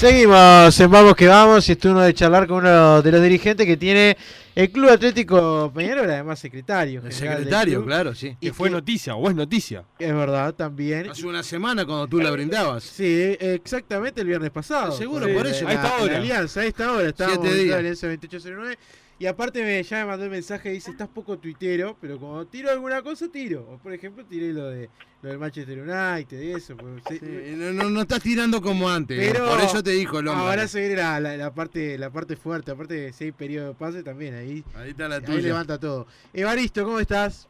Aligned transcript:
Seguimos 0.00 0.80
en 0.80 0.90
Vamos 0.90 1.14
que 1.14 1.28
Vamos 1.28 1.68
y 1.68 1.72
estuvo 1.72 2.00
de 2.00 2.14
charlar 2.14 2.46
con 2.46 2.58
uno 2.64 3.02
de 3.02 3.12
los 3.12 3.22
dirigentes 3.22 3.66
que 3.66 3.76
tiene 3.76 4.16
el 4.54 4.72
Club 4.72 4.88
Atlético 4.88 5.70
Peñarol, 5.74 6.08
además 6.10 6.38
secretario. 6.38 7.02
El 7.04 7.12
secretario, 7.12 7.80
club. 7.80 7.86
claro, 7.86 8.14
sí. 8.14 8.34
Y 8.40 8.46
Que 8.46 8.52
fue 8.54 8.70
que- 8.70 8.76
noticia, 8.76 9.14
o 9.14 9.28
es 9.28 9.34
noticia. 9.36 9.84
Es 9.98 10.14
verdad, 10.14 10.54
también. 10.54 11.10
Hace 11.10 11.26
una 11.26 11.42
semana 11.42 11.84
cuando 11.84 12.06
tú 12.08 12.18
la 12.18 12.30
brindabas. 12.30 12.82
Sí, 12.82 13.36
exactamente 13.38 14.22
el 14.22 14.26
viernes 14.28 14.50
pasado. 14.50 14.92
Seguro, 14.92 15.26
por 15.34 15.46
eso. 15.46 15.64
la- 15.64 15.70
A 15.70 15.74
esta 15.74 15.98
la 15.98 16.02
hora. 16.02 16.16
alianza, 16.16 16.60
a 16.60 16.64
esta 16.64 16.92
hora. 16.92 17.06
Estábamos 17.08 17.40
Siete 17.42 17.50
en 17.58 17.62
días. 17.64 17.74
la 17.74 17.78
alianza 17.80 18.06
2809. 18.06 18.78
Y 19.20 19.26
aparte 19.26 19.62
me, 19.62 19.82
ya 19.82 19.98
me 19.98 20.06
mandó 20.06 20.24
el 20.24 20.30
mensaje, 20.30 20.70
dice, 20.70 20.90
estás 20.92 21.06
poco 21.08 21.38
tuitero, 21.38 21.94
pero 22.00 22.18
cuando 22.18 22.46
tiro 22.46 22.70
alguna 22.70 23.02
cosa, 23.02 23.28
tiro. 23.28 23.68
O 23.70 23.76
por 23.76 23.92
ejemplo, 23.92 24.24
tiré 24.24 24.50
lo 24.52 24.64
de 24.70 24.88
lo 25.22 25.28
del 25.28 25.38
Manchester 25.38 25.78
United 25.78 26.40
y 26.40 26.52
eso. 26.52 26.74
pues, 26.74 27.02
sí. 27.06 27.18
Sí, 27.18 27.52
no, 27.54 27.70
no, 27.74 27.90
no 27.90 28.00
estás 28.00 28.22
tirando 28.22 28.62
como 28.62 28.88
antes. 28.88 29.18
Pero 29.30 29.46
por 29.46 29.60
eso 29.60 29.82
te 29.82 29.90
dijo 29.90 30.20
el 30.20 30.28
hombre. 30.28 30.46
Ahora 30.48 30.66
se 30.66 30.80
viene 30.80 30.96
la, 30.96 31.20
la- 31.20 31.36
la 31.36 31.52
parte, 31.54 31.98
la 31.98 32.08
parte 32.08 32.34
fuerte, 32.36 32.70
aparte 32.70 32.94
de 32.94 33.12
seis 33.12 33.34
periodos 33.36 33.74
de 33.74 33.78
pase 33.78 34.02
también, 34.02 34.34
ahí, 34.34 34.64
Ahí 34.74 34.90
está 34.90 35.06
la 35.06 35.16
ahí 35.16 35.22
tuya. 35.22 35.40
levanta 35.42 35.78
todo. 35.78 36.06
Evaristo, 36.32 36.82
¿cómo 36.84 36.98
estás? 36.98 37.46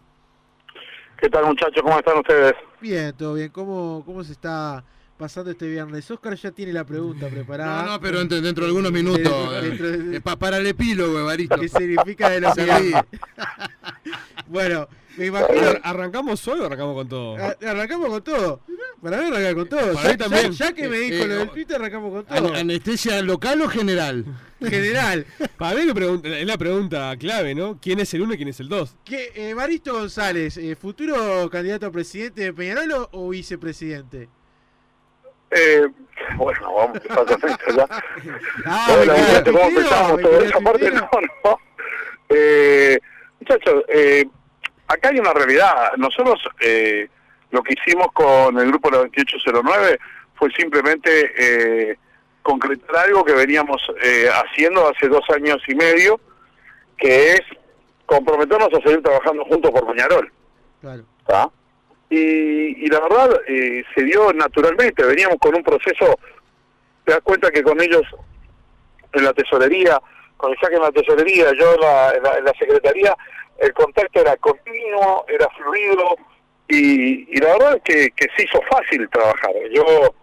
¿Qué 1.21 1.29
tal 1.29 1.45
muchachos? 1.45 1.83
¿Cómo 1.85 1.97
están 1.99 2.19
ustedes? 2.19 2.55
Bien, 2.81 3.15
todo 3.17 3.35
bien. 3.35 3.51
¿Cómo, 3.51 4.03
cómo 4.05 4.25
se 4.25 4.33
está 4.33 4.83
pasando 5.21 5.51
este 5.51 5.69
viernes? 5.69 6.11
Oscar 6.11 6.35
ya 6.35 6.51
tiene 6.51 6.73
la 6.73 6.85
pregunta 6.85 7.29
preparada. 7.29 7.83
No, 7.85 7.91
no, 7.93 8.01
pero 8.01 8.21
ent- 8.23 8.41
dentro 8.41 8.65
de 8.65 8.69
algunos 8.71 8.91
minutos. 8.91 9.23
Dentro- 9.23 9.61
dentro 9.61 9.91
de- 10.11 10.17
eh, 10.17 10.21
pa- 10.23 10.39
para 10.39 10.57
el 10.57 10.67
epílogo, 10.67 11.19
Evaristo. 11.21 11.61
¿Qué 11.61 11.69
significa 11.69 12.31
de 12.31 12.41
que 12.41 12.65
ríe. 12.81 12.95
Bueno, 14.49 14.89
me 15.17 15.27
imagino. 15.27 15.61
Ar- 15.69 15.81
¿Arrancamos 15.85 16.49
hoy 16.49 16.61
o 16.61 16.65
arrancamos 16.67 16.95
con 16.95 17.09
todo? 17.09 17.37
a- 17.37 17.57
Arrancamos 17.71 18.09
con 18.09 18.25
todo. 18.25 18.61
Para 19.03 19.19
mí 19.19 19.29
arrancamos 19.29 19.55
con 19.55 19.69
todo. 19.69 19.93
Para 19.95 20.03
ya, 20.07 20.11
mí 20.13 20.17
también. 20.17 20.53
ya- 20.53 20.67
ya 20.67 20.73
que 20.73 20.89
me 20.89 20.99
dijo 20.99 21.25
Eh, 21.25 21.27
lo 21.29 21.35
del 21.37 21.49
eh, 21.49 21.51
Twitter, 21.53 21.77
arrancamos 21.77 22.11
con 22.25 22.37
An- 22.37 22.43
todo. 22.45 22.55
¿Anestesia 22.55 23.23
local 23.23 23.61
o 23.63 23.69
general? 23.69 24.25
General, 24.63 25.27
Para 25.59 25.75
mí 25.81 25.87
que 25.87 25.95
pregunta- 25.95 26.29
es 26.39 26.47
la 26.47 26.59
pregunta 26.59 27.17
clave, 27.19 27.55
¿no? 27.55 27.79
¿Quién 27.81 28.01
es 28.01 28.13
el 28.15 28.23
uno 28.23 28.35
y 28.35 28.37
quién 28.37 28.49
es 28.49 28.61
el 28.61 28.69
dos? 28.69 28.95
¿qué, 29.05 29.33
eh, 29.35 29.51
Evaristo 29.51 29.93
González, 29.95 30.57
eh, 30.59 30.77
futuro 30.77 31.49
candidato 31.51 31.87
a 31.87 31.91
presidente 31.93 32.43
de 32.43 32.53
Peñarol 32.53 32.91
o, 32.93 33.09
o 33.13 33.29
vicepresidente? 33.31 34.29
Eh, 35.51 35.87
bueno, 36.37 36.75
vamos 36.75 36.97
a 36.97 37.21
empezar 37.21 37.41
con 37.41 37.51
esto 37.51 37.77
ya. 37.77 37.87
Ah, 38.67 38.97
muchachos, 38.99 39.55
¿cómo 39.55 39.69
empezamos? 39.69 40.21
Todo 40.21 40.31
quedé 40.31 40.47
esa 40.47 40.61
parte 40.61 40.79
tuitero. 40.79 41.11
no, 41.13 41.21
no. 41.45 41.59
Eh, 42.29 42.99
muchachos, 43.41 43.85
eh, 43.89 44.25
acá 44.87 45.09
hay 45.09 45.19
una 45.19 45.33
realidad. 45.33 45.93
Nosotros 45.97 46.41
eh, 46.61 47.09
lo 47.51 47.63
que 47.63 47.75
hicimos 47.75 48.09
con 48.13 48.59
el 48.59 48.69
grupo 48.69 48.91
9809 48.91 49.99
fue 50.35 50.51
simplemente 50.53 51.33
eh, 51.37 51.99
concretar 52.43 53.07
algo 53.07 53.25
que 53.25 53.33
veníamos 53.33 53.83
eh, 54.03 54.29
haciendo 54.33 54.89
hace 54.89 55.09
dos 55.09 55.25
años 55.35 55.59
y 55.67 55.75
medio, 55.75 56.21
que 56.97 57.33
es 57.33 57.41
comprometernos 58.07 58.69
a 58.73 58.81
seguir 58.81 59.03
trabajando 59.03 59.45
juntos 59.45 59.71
por 59.71 59.87
Peñarol. 59.87 60.33
Claro. 60.81 61.05
¿tá? 61.27 61.51
Y, 62.13 62.85
y 62.85 62.89
la 62.89 63.01
verdad 63.01 63.41
eh, 63.47 63.85
se 63.95 64.03
dio 64.03 64.33
naturalmente, 64.33 65.05
veníamos 65.05 65.39
con 65.39 65.55
un 65.55 65.63
proceso, 65.63 66.19
te 67.05 67.13
das 67.13 67.21
cuenta 67.23 67.53
que 67.53 67.63
con 67.63 67.81
ellos 67.81 68.03
en 69.13 69.25
la 69.25 69.33
tesorería, 69.33 70.01
con 70.37 70.51
el 70.51 70.59
saque 70.59 70.75
en 70.75 70.83
la 70.83 70.91
tesorería, 70.91 71.53
yo 71.57 71.75
en 71.75 71.81
la, 71.81 72.11
en 72.11 72.23
la, 72.23 72.39
en 72.39 72.45
la 72.47 72.53
secretaría, 72.59 73.17
el 73.59 73.73
contacto 73.75 74.21
era 74.21 74.37
continuo, 74.39 75.25
era 75.29 75.49
fluido 75.51 76.17
y, 76.67 77.37
y 77.37 77.41
la 77.41 77.53
verdad 77.53 77.77
es 77.77 77.83
que, 77.83 78.11
que 78.11 78.27
se 78.37 78.43
hizo 78.43 78.61
fácil 78.69 79.09
trabajar. 79.11 79.53
Yo 79.73 80.15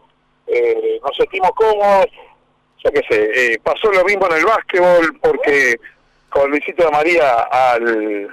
eh, 0.48 1.00
nos 1.02 1.16
sentimos 1.16 1.52
cómodos, 1.52 2.08
yo 2.84 2.92
qué 2.92 3.02
sé, 3.10 3.54
eh, 3.54 3.60
pasó 3.64 3.92
lo 3.94 4.04
mismo 4.04 4.28
en 4.30 4.38
el 4.38 4.46
básquetbol 4.46 5.20
porque 5.22 5.80
con 6.30 6.50
Luisito 6.52 6.84
de 6.84 6.92
María 6.92 7.32
al, 7.44 8.30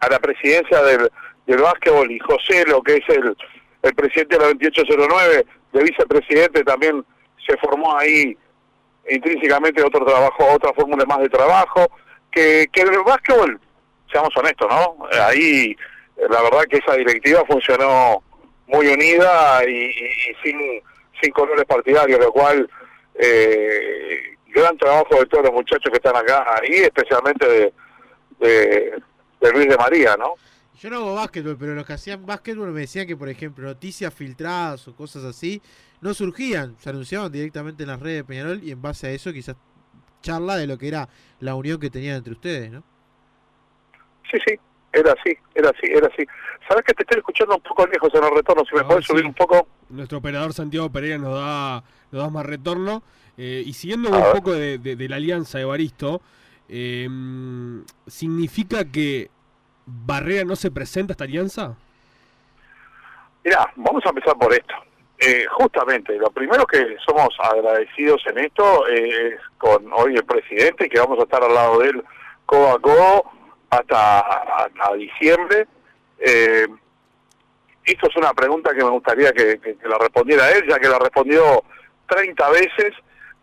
a 0.00 0.08
la 0.08 0.18
presidencia 0.18 0.82
del, 0.82 1.10
del 1.48 1.62
básquetbol 1.62 2.10
y 2.12 2.18
José, 2.18 2.64
lo 2.66 2.82
que 2.82 2.96
es 2.96 3.08
el, 3.08 3.34
el 3.82 3.94
presidente 3.94 4.36
de 4.36 4.42
la 4.42 4.48
2809, 4.48 5.46
de 5.72 5.82
vicepresidente, 5.82 6.62
también 6.62 7.02
se 7.46 7.56
formó 7.56 7.96
ahí 7.96 8.36
intrínsecamente 9.08 9.82
otro 9.82 10.04
trabajo, 10.04 10.44
otra 10.52 10.74
fórmula 10.74 11.06
más 11.06 11.20
de 11.20 11.30
trabajo, 11.30 11.90
que, 12.30 12.68
que 12.70 12.82
el 12.82 13.02
básquetbol, 13.02 13.58
seamos 14.12 14.36
honestos, 14.36 14.68
¿no? 14.70 15.06
Ahí 15.22 15.74
la 16.28 16.42
verdad 16.42 16.64
que 16.68 16.76
esa 16.76 16.94
directiva 16.94 17.42
funcionó 17.46 18.22
muy 18.66 18.86
unida 18.88 19.64
y, 19.66 19.90
sin, 20.42 20.82
sin 21.22 21.32
colores 21.32 21.64
partidarios, 21.64 22.20
lo 22.20 22.30
cual 22.30 22.68
eh, 23.14 24.34
gran 24.48 24.76
trabajo 24.76 25.14
de 25.18 25.24
todos 25.26 25.44
los 25.44 25.54
muchachos 25.54 25.90
que 25.90 25.96
están 25.96 26.16
acá 26.16 26.44
ahí, 26.60 26.74
especialmente 26.74 27.72
de, 28.38 28.92
de 29.40 29.52
Luis 29.52 29.68
de 29.68 29.78
María, 29.78 30.14
¿no? 30.18 30.34
Yo 30.80 30.90
no 30.90 30.96
hago 30.96 31.14
básquetbol, 31.14 31.56
pero 31.58 31.74
los 31.74 31.84
que 31.84 31.92
hacían 31.94 32.24
básquetbol 32.24 32.70
me 32.70 32.80
decían 32.82 33.06
que, 33.06 33.16
por 33.16 33.28
ejemplo, 33.28 33.64
noticias 33.66 34.14
filtradas 34.14 34.86
o 34.86 34.94
cosas 34.94 35.24
así 35.24 35.60
no 36.00 36.14
surgían, 36.14 36.76
se 36.78 36.90
anunciaban 36.90 37.32
directamente 37.32 37.82
en 37.82 37.88
las 37.88 38.00
redes 38.00 38.18
de 38.18 38.24
Peñarol 38.24 38.62
y 38.62 38.70
en 38.70 38.80
base 38.80 39.08
a 39.08 39.10
eso 39.10 39.32
quizás 39.32 39.56
charla 40.22 40.56
de 40.56 40.66
lo 40.68 40.78
que 40.78 40.86
era 40.88 41.08
la 41.40 41.54
unión 41.56 41.80
que 41.80 41.90
tenían 41.90 42.16
entre 42.16 42.32
ustedes, 42.32 42.70
¿no? 42.70 42.84
Sí, 44.30 44.38
sí, 44.46 44.54
era 44.92 45.12
así, 45.12 45.36
era 45.54 45.70
así, 45.70 45.86
era 45.90 46.06
así. 46.06 46.24
¿Sabes 46.68 46.84
que 46.84 46.94
te 46.94 47.02
estoy 47.02 47.18
escuchando 47.18 47.56
un 47.56 47.62
poco 47.62 47.86
lejos 47.86 48.10
en 48.14 48.22
el 48.24 48.30
retorno? 48.34 48.62
Si 48.68 48.74
me 48.76 48.82
Ah, 48.82 48.86
puedes 48.88 49.04
sí. 49.06 49.12
subir 49.12 49.24
un 49.26 49.34
poco. 49.34 49.66
Nuestro 49.88 50.18
operador 50.18 50.52
Santiago 50.52 50.90
Pereira 50.90 51.18
nos 51.18 51.34
da, 51.34 51.82
nos 52.12 52.22
da 52.22 52.30
más 52.30 52.44
retorno. 52.46 53.02
Eh, 53.36 53.62
y 53.64 53.72
siguiendo 53.72 54.10
A 54.10 54.16
un 54.16 54.22
ver. 54.22 54.32
poco 54.32 54.52
de, 54.52 54.78
de- 54.78 54.96
de 54.96 55.08
la 55.08 55.16
alianza 55.16 55.58
de 55.58 55.64
Baristo, 55.64 56.20
eh, 56.68 57.06
mm, 57.08 57.80
¿significa 58.06 58.84
que 58.84 59.30
Barrera 59.88 60.44
no 60.44 60.56
se 60.56 60.70
presenta 60.70 61.12
a 61.12 61.14
esta 61.14 61.24
alianza? 61.24 61.74
Mirá, 63.44 63.72
vamos 63.76 64.04
a 64.04 64.10
empezar 64.10 64.36
por 64.36 64.52
esto. 64.52 64.74
Eh, 65.18 65.46
justamente, 65.50 66.16
lo 66.16 66.30
primero 66.30 66.66
que 66.66 66.96
somos 67.04 67.30
agradecidos 67.42 68.22
en 68.26 68.38
esto 68.38 68.86
eh, 68.88 69.34
es 69.34 69.40
con 69.56 69.90
hoy 69.92 70.14
el 70.14 70.24
presidente, 70.24 70.88
que 70.88 71.00
vamos 71.00 71.18
a 71.18 71.22
estar 71.22 71.42
al 71.42 71.54
lado 71.54 71.78
de 71.80 71.88
él 71.88 72.04
codo 72.46 72.70
a 72.70 72.80
codo 72.80 73.24
hasta, 73.70 74.20
hasta 74.20 74.94
diciembre. 74.94 75.66
Eh, 76.18 76.66
esto 77.84 78.08
es 78.08 78.16
una 78.16 78.32
pregunta 78.34 78.74
que 78.74 78.84
me 78.84 78.90
gustaría 78.90 79.32
que, 79.32 79.58
la 79.84 79.98
respondiera 79.98 80.50
él, 80.50 80.64
ya 80.68 80.78
que 80.78 80.88
la 80.88 80.98
respondió 80.98 81.62
30 82.08 82.50
veces 82.50 82.94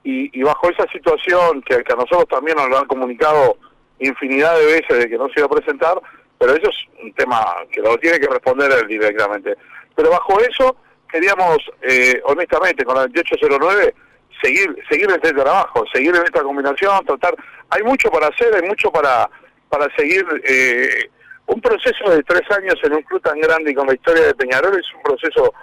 y, 0.03 0.39
y 0.39 0.43
bajo 0.43 0.69
esa 0.69 0.85
situación 0.91 1.61
que, 1.63 1.83
que 1.83 1.93
a 1.93 1.95
nosotros 1.95 2.27
también 2.29 2.57
nos 2.57 2.69
lo 2.69 2.77
han 2.77 2.85
comunicado 2.85 3.57
infinidad 3.99 4.57
de 4.57 4.65
veces 4.65 4.99
de 4.99 5.09
que 5.09 5.17
no 5.17 5.27
se 5.29 5.39
iba 5.39 5.47
a 5.47 5.55
presentar, 5.57 6.01
pero 6.37 6.53
eso 6.53 6.69
es 6.69 7.03
un 7.03 7.13
tema 7.13 7.43
que 7.71 7.81
lo 7.81 7.97
tiene 7.97 8.19
que 8.19 8.27
responder 8.27 8.71
él 8.71 8.87
directamente. 8.87 9.55
Pero 9.95 10.09
bajo 10.09 10.39
eso 10.41 10.75
queríamos, 11.09 11.57
eh, 11.81 12.21
honestamente, 12.25 12.83
con 12.83 12.95
la 12.95 13.01
2809, 13.01 13.95
seguir, 14.41 14.75
seguir 14.89 15.09
este 15.09 15.33
trabajo, 15.33 15.83
seguir 15.93 16.15
en 16.15 16.23
esta 16.23 16.41
combinación, 16.43 17.05
tratar... 17.05 17.35
Hay 17.69 17.83
mucho 17.83 18.09
para 18.11 18.27
hacer, 18.27 18.53
hay 18.55 18.67
mucho 18.67 18.91
para, 18.91 19.29
para 19.69 19.87
seguir... 19.95 20.25
eh, 20.43 21.09
un 21.47 21.61
proceso 21.61 22.09
de 22.09 22.23
tres 22.23 22.41
años 22.51 22.75
en 22.83 22.93
un 22.93 23.03
club 23.03 23.21
tan 23.21 23.39
grande 23.39 23.71
y 23.71 23.75
con 23.75 23.87
la 23.87 23.93
historia 23.93 24.25
de 24.25 24.35
Peñarol 24.35 24.79
es 24.79 24.85
un 24.95 25.03
proceso 25.03 25.53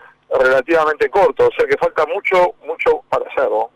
relativamente 0.41 1.09
corto, 1.11 1.49
o 1.49 1.51
sea 1.57 1.67
que 1.67 1.77
falta 1.77 2.07
mucho, 2.07 2.55
mucho 2.67 3.03
para 3.09 3.27
hacer, 3.31 3.51
¿no? 3.51 3.71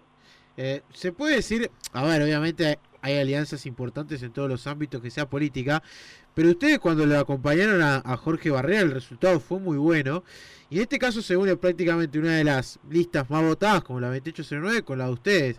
Eh, 0.57 0.83
se 0.93 1.13
puede 1.13 1.37
decir, 1.37 1.71
a 1.93 2.05
ver, 2.05 2.23
obviamente 2.23 2.79
hay 3.03 3.19
alianzas 3.19 3.67
importantes 3.67 4.23
en 4.23 4.33
todos 4.33 4.49
los 4.49 4.67
ámbitos 4.67 5.03
que 5.03 5.11
sea 5.11 5.27
política, 5.29 5.83
pero 6.37 6.51
ustedes 6.51 6.79
cuando 6.79 7.07
le 7.07 7.17
acompañaron 7.17 7.81
a, 7.81 8.03
Jorge 8.19 8.51
Barrera 8.51 8.83
el 8.83 8.91
resultado 8.91 9.41
fue 9.41 9.59
muy 9.59 9.79
bueno. 9.79 10.23
Y 10.69 10.77
en 10.77 10.83
este 10.83 10.99
caso 10.99 11.23
se 11.23 11.35
une 11.35 11.57
prácticamente 11.57 12.19
una 12.19 12.37
de 12.37 12.45
las 12.45 12.79
listas 12.91 13.31
más 13.31 13.43
votadas, 13.43 13.83
como 13.83 14.01
la 14.01 14.09
2809, 14.09 14.83
con 14.83 14.99
la 14.99 15.07
de 15.07 15.13
ustedes. 15.13 15.57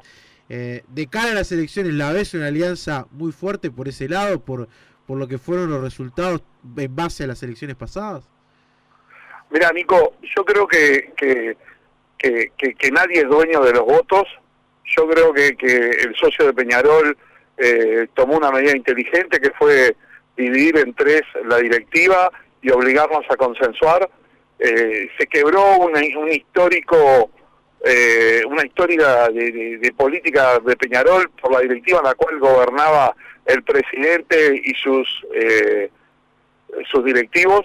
Eh, 0.49 0.83
de 0.87 1.07
cara 1.07 1.31
a 1.31 1.33
las 1.33 1.51
elecciones, 1.51 1.93
¿la 1.95 2.11
ves 2.13 2.35
una 2.35 2.45
alianza 2.47 3.07
muy 3.09 3.31
fuerte 3.31 3.71
por 3.71 3.87
ese 3.87 4.07
lado, 4.07 4.39
por, 4.39 4.69
por 5.07 5.17
lo 5.17 5.27
que 5.27 5.39
fueron 5.39 5.71
los 5.71 5.81
resultados 5.81 6.43
en 6.77 6.95
base 6.95 7.23
a 7.23 7.27
las 7.27 7.41
elecciones 7.41 7.75
pasadas? 7.75 8.29
Mira, 9.49 9.71
Nico, 9.71 10.13
yo 10.35 10.45
creo 10.45 10.67
que, 10.67 11.11
que, 11.17 11.57
que, 12.19 12.51
que- 12.55 12.75
que 12.75 12.91
nadie 12.91 13.21
es 13.21 13.27
dueño 13.29 13.61
de 13.63 13.73
los 13.73 13.83
votos. 13.83 14.27
Yo 14.95 15.09
creo 15.09 15.33
que, 15.33 15.55
que 15.57 15.89
el 15.89 16.15
socio 16.15 16.45
de 16.45 16.53
Peñarol 16.53 17.17
eh, 17.57 18.07
tomó 18.13 18.37
una 18.37 18.51
medida 18.51 18.77
inteligente 18.77 19.39
que 19.39 19.49
fue 19.57 19.95
dividir 20.37 20.77
en 20.77 20.93
tres 20.93 21.23
la 21.45 21.57
directiva 21.57 22.31
y 22.61 22.69
obligarnos 22.71 23.25
a 23.29 23.35
consensuar. 23.35 24.09
Eh, 24.59 25.09
se 25.17 25.27
quebró 25.27 25.77
una- 25.77 26.01
un 26.17 26.31
histórico, 26.31 27.29
eh, 27.83 28.41
una 28.47 28.65
historia 28.65 29.27
de, 29.29 29.93
política 29.95 30.59
de 30.59 30.75
Peñarol 30.75 31.29
por 31.41 31.51
la 31.51 31.59
directiva 31.59 31.99
en 31.99 32.05
la 32.05 32.15
cual 32.15 32.39
gobernaba 32.39 33.15
el 33.45 33.63
presidente 33.63 34.61
y 34.63 34.73
sus 34.75 35.07
eh, 35.33 35.89
sus 36.91 37.03
directivos 37.05 37.61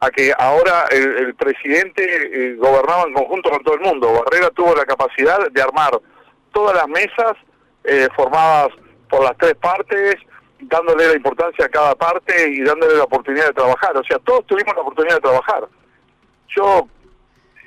a 0.00 0.10
que 0.10 0.32
ahora 0.38 0.84
el, 0.92 1.16
el 1.26 1.34
presidente 1.34 2.02
eh, 2.04 2.54
gobernaba 2.56 3.04
en 3.08 3.14
conjunto 3.14 3.50
con 3.50 3.62
todo 3.64 3.74
el 3.74 3.80
mundo. 3.80 4.12
Barrera 4.24 4.50
tuvo 4.50 4.74
la 4.76 4.84
capacidad 4.84 5.50
de 5.50 5.62
armar 5.62 5.98
todas 6.52 6.76
las 6.76 6.86
mesas 6.88 7.32
eh, 7.84 8.06
formadas 8.14 8.68
por 9.08 9.24
las 9.24 9.36
tres 9.38 9.54
partes, 9.56 10.16
dándole 10.60 11.08
la 11.08 11.14
importancia 11.14 11.66
a 11.66 11.68
cada 11.68 11.94
parte 11.94 12.48
y 12.48 12.62
dándole 12.62 12.96
la 12.96 13.04
oportunidad 13.04 13.46
de 13.46 13.52
trabajar. 13.54 13.96
O 13.96 14.04
sea, 14.04 14.18
todos 14.20 14.46
tuvimos 14.46 14.74
la 14.74 14.82
oportunidad 14.82 15.16
de 15.16 15.20
trabajar. 15.20 15.68
Yo 16.48 16.88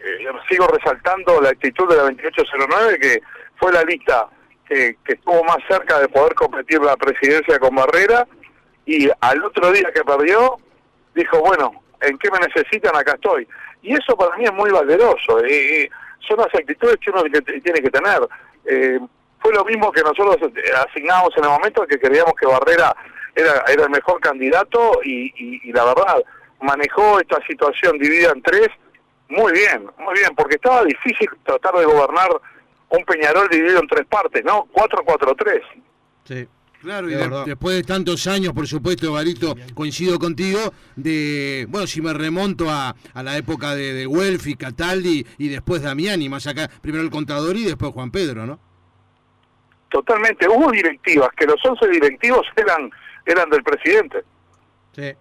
eh, 0.04 0.28
sigo 0.50 0.68
resaltando 0.68 1.42
la 1.42 1.50
actitud 1.50 1.89
de 1.89 1.95
la 1.95 2.04
2809, 2.04 3.00
que 3.00 3.22
fue 3.57 3.72
la 3.72 3.84
lista 3.84 4.28
que, 4.68 4.98
que 5.04 5.13
estuvo 5.13 5.44
más 5.44 5.57
cerca 5.68 6.00
de 6.00 6.10
poder 6.10 6.34
competir 6.36 6.81
la 6.81 6.95
presidencia 6.98 7.60
con 7.60 7.75
Barrera, 7.75 8.28
y 8.86 9.10
al 9.19 9.44
otro 9.44 9.72
día 9.72 9.92
que 9.94 10.04
perdió, 10.04 10.57
dijo, 11.13 11.40
bueno, 11.40 11.83
¿en 12.01 12.18
qué 12.18 12.30
me 12.31 12.40
necesitan? 12.40 12.95
Acá 12.95 13.13
estoy. 13.16 13.48
Y 13.81 13.94
eso 13.94 14.16
para 14.16 14.36
mí 14.38 14.45
es 14.45 14.54
muy 14.54 14.72
valeroso. 14.72 15.44
eh, 15.44 15.83
eh, 15.83 15.90
son 16.28 16.38
las 16.38 16.54
actitudes 16.54 16.98
que 16.98 17.12
uno 17.12 17.24
tiene 17.24 17.81
que 17.81 17.90
tener. 17.90 18.19
Eh, 18.66 19.00
fue 19.39 19.54
lo 19.54 19.63
mismo 19.66 19.92
que 19.92 20.01
nosotros 20.01 20.38
eh, 20.56 20.62
asignamos 20.88 21.30
en 21.38 21.44
el 21.44 21.50
momento 21.50 21.86
que 21.88 22.00
creíamos 22.00 22.34
que 22.39 22.45
Barrera 22.48 22.95
era, 23.36 23.63
era 23.68 23.84
el 23.84 23.89
mejor 23.89 24.19
candidato 24.19 25.00
y, 25.04 25.25
y- 25.38 25.62
y 25.63 25.72
la 25.72 25.86
verdad 25.86 26.24
manejó 26.62 27.19
esta 27.19 27.38
situación 27.45 27.98
dividida 28.00 28.31
en 28.36 28.42
tres 28.42 28.69
muy 29.30 29.51
bien, 29.51 29.86
muy 30.00 30.13
bien, 30.16 30.30
porque 30.36 30.56
estaba 30.56 30.84
difícil 30.86 31.28
tratar 31.45 31.75
de 31.75 31.86
gobernar 31.86 32.30
un 32.89 33.04
Peñarol 33.04 33.50
dividido 33.50 33.80
en 33.81 33.88
tres 33.88 34.06
partes, 34.07 34.44
¿no? 34.45 34.68
4-4-3. 34.74 35.62
Sí. 36.24 36.48
Claro, 36.81 37.10
y 37.10 37.13
De 37.16 37.28
después 37.45 37.75
de 37.75 37.83
tantos 37.83 38.25
años, 38.28 38.54
por 38.54 38.68
supuesto, 38.68 39.12
Barito, 39.12 39.56
coincido 39.74 40.18
contigo, 40.19 40.60
de, 40.95 41.66
bueno, 41.69 41.88
si 41.88 42.01
me 42.01 42.13
remonto 42.13 42.69
a, 42.69 42.95
a 43.13 43.24
la 43.24 43.36
época 43.36 43.75
de, 43.75 43.94
de 43.94 44.07
Welfi, 44.07 44.56
Cataldi 44.56 45.25
y 45.40 45.50
después 45.50 45.81
Damiani, 45.81 46.30
más 46.30 46.48
acá, 46.48 46.69
primero 46.81 47.04
el 47.04 47.10
contador 47.10 47.57
y 47.57 47.66
después 47.66 47.92
Juan 47.92 48.12
Pedro, 48.12 48.45
¿no? 48.45 48.60
Totalmente. 49.89 50.48
Hubo 50.48 50.72
directivas, 50.72 51.30
que 51.38 51.45
los 51.45 51.63
11 51.63 51.88
directivos 51.88 52.45
eran 52.56 52.89
eran 53.25 53.50
del 53.50 53.63
presidente. 53.63 54.24
Sí. 54.94 55.13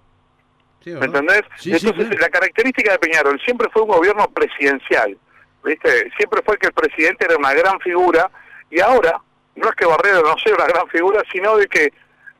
Sí, 0.83 0.91
¿Me 0.93 1.07
entendés? 1.07 1.43
Sí, 1.57 1.73
Entonces, 1.73 2.21
la 2.21 2.29
característica 2.29 2.93
de 2.93 2.99
Peñarol 3.01 3.41
siempre 3.45 3.69
fue 3.73 3.83
un 3.83 3.89
gobierno 3.89 4.29
presidencial. 4.31 5.17
¿Viste? 5.65 6.13
Siempre 6.17 6.43
fue 6.45 6.57
que 6.59 6.69
el 6.69 6.73
presidente 6.73 7.25
era 7.25 7.37
una 7.37 7.53
gran 7.53 7.81
figura 7.81 8.31
y 8.71 8.79
ahora 8.81 9.21
no 9.57 9.69
es 9.69 9.75
que 9.75 9.85
Barrera 9.85 10.21
no 10.21 10.39
sea 10.39 10.55
una 10.55 10.67
gran 10.67 10.87
figura, 10.89 11.23
sino 11.33 11.57
de 11.57 11.67
que 11.67 11.93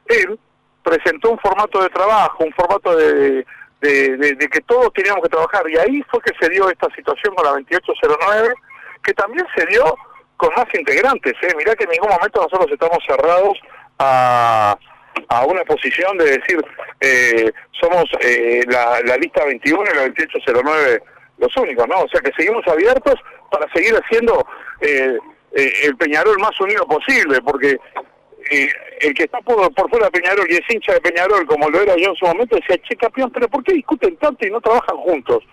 él 0.07 0.39
presentó 0.85 1.31
un 1.33 1.39
formato 1.41 1.83
de 1.83 1.89
trabajo, 1.89 2.45
un 2.45 2.53
formato 2.53 2.95
de, 2.97 3.45
de, 3.81 4.17
de- 4.17 4.35
de 4.37 4.49
que 4.49 4.61
todos 4.61 4.93
teníamos 4.93 5.25
que 5.25 5.29
trabajar. 5.31 5.69
Y 5.69 5.77
ahí 5.77 6.03
fue 6.09 6.21
que 6.21 6.33
se 6.39 6.49
dio 6.49 6.71
esta 6.71 6.89
situación 6.95 7.35
con 7.35 7.45
la 7.45 7.51
2809, 7.51 8.55
que 9.03 9.15
también 9.15 9.45
se 9.57 9.67
dio 9.67 9.97
con 10.37 10.51
más 10.57 10.67
integrantes. 10.75 11.35
¿eh? 11.43 11.55
Mirá 11.57 11.75
que 11.75 11.85
en 11.85 11.91
ningún 11.91 12.11
momento 12.11 12.43
nosotros 12.43 12.71
estamos 12.71 12.99
cerrados 13.07 13.59
a, 13.99 14.77
a 15.29 15.47
una 15.47 15.65
posición 15.65 16.19
de 16.19 16.39
decir, 16.39 16.65
eh, 17.01 17.53
somos 17.81 18.05
eh, 18.21 18.63
la, 18.69 19.01
la 19.05 19.17
lista 19.17 19.45
21 19.45 19.83
y 19.83 19.95
la 19.95 20.03
2809 20.03 21.03
los 21.39 21.57
únicos, 21.57 21.87
¿no? 21.89 22.03
O 22.03 22.09
sea 22.09 22.21
que 22.21 22.33
seguimos 22.37 22.67
abiertos 22.67 23.15
para 23.51 23.71
seguir 23.73 23.95
haciendo 23.95 24.47
eh, 24.81 25.19
eh, 25.53 25.73
el 25.85 25.97
Peñarol 25.97 26.39
más 26.39 26.59
unido 26.61 26.87
posible, 26.87 27.41
porque 27.43 27.79
eh, 28.51 28.69
el 29.01 29.15
que 29.15 29.25
está 29.25 29.41
por, 29.41 29.73
por 29.75 29.91
fuera 29.91 30.07
de 30.07 30.13
Peñarol 30.13 30.47
y 30.51 30.55
es 30.55 30.63
hincha 30.69 30.95
de 30.95 31.01
Peñarol, 31.01 31.47
como 31.47 31.69
lo 31.69 31.81
era 31.81 31.97
yo 31.97 32.11
en 32.11 32.17
su 32.17 32.27
momento, 32.27 32.57
decía, 32.57 32.79
che, 32.89 32.97
campeón, 32.97 33.31
pero 33.31 33.49
¿por 33.49 33.63
qué 33.65 33.75
discuten 33.75 34.17
tanto 34.17 34.47
y 34.47 34.51
no 34.51 34.61
trabajan 34.61 34.97
juntos? 34.97 35.45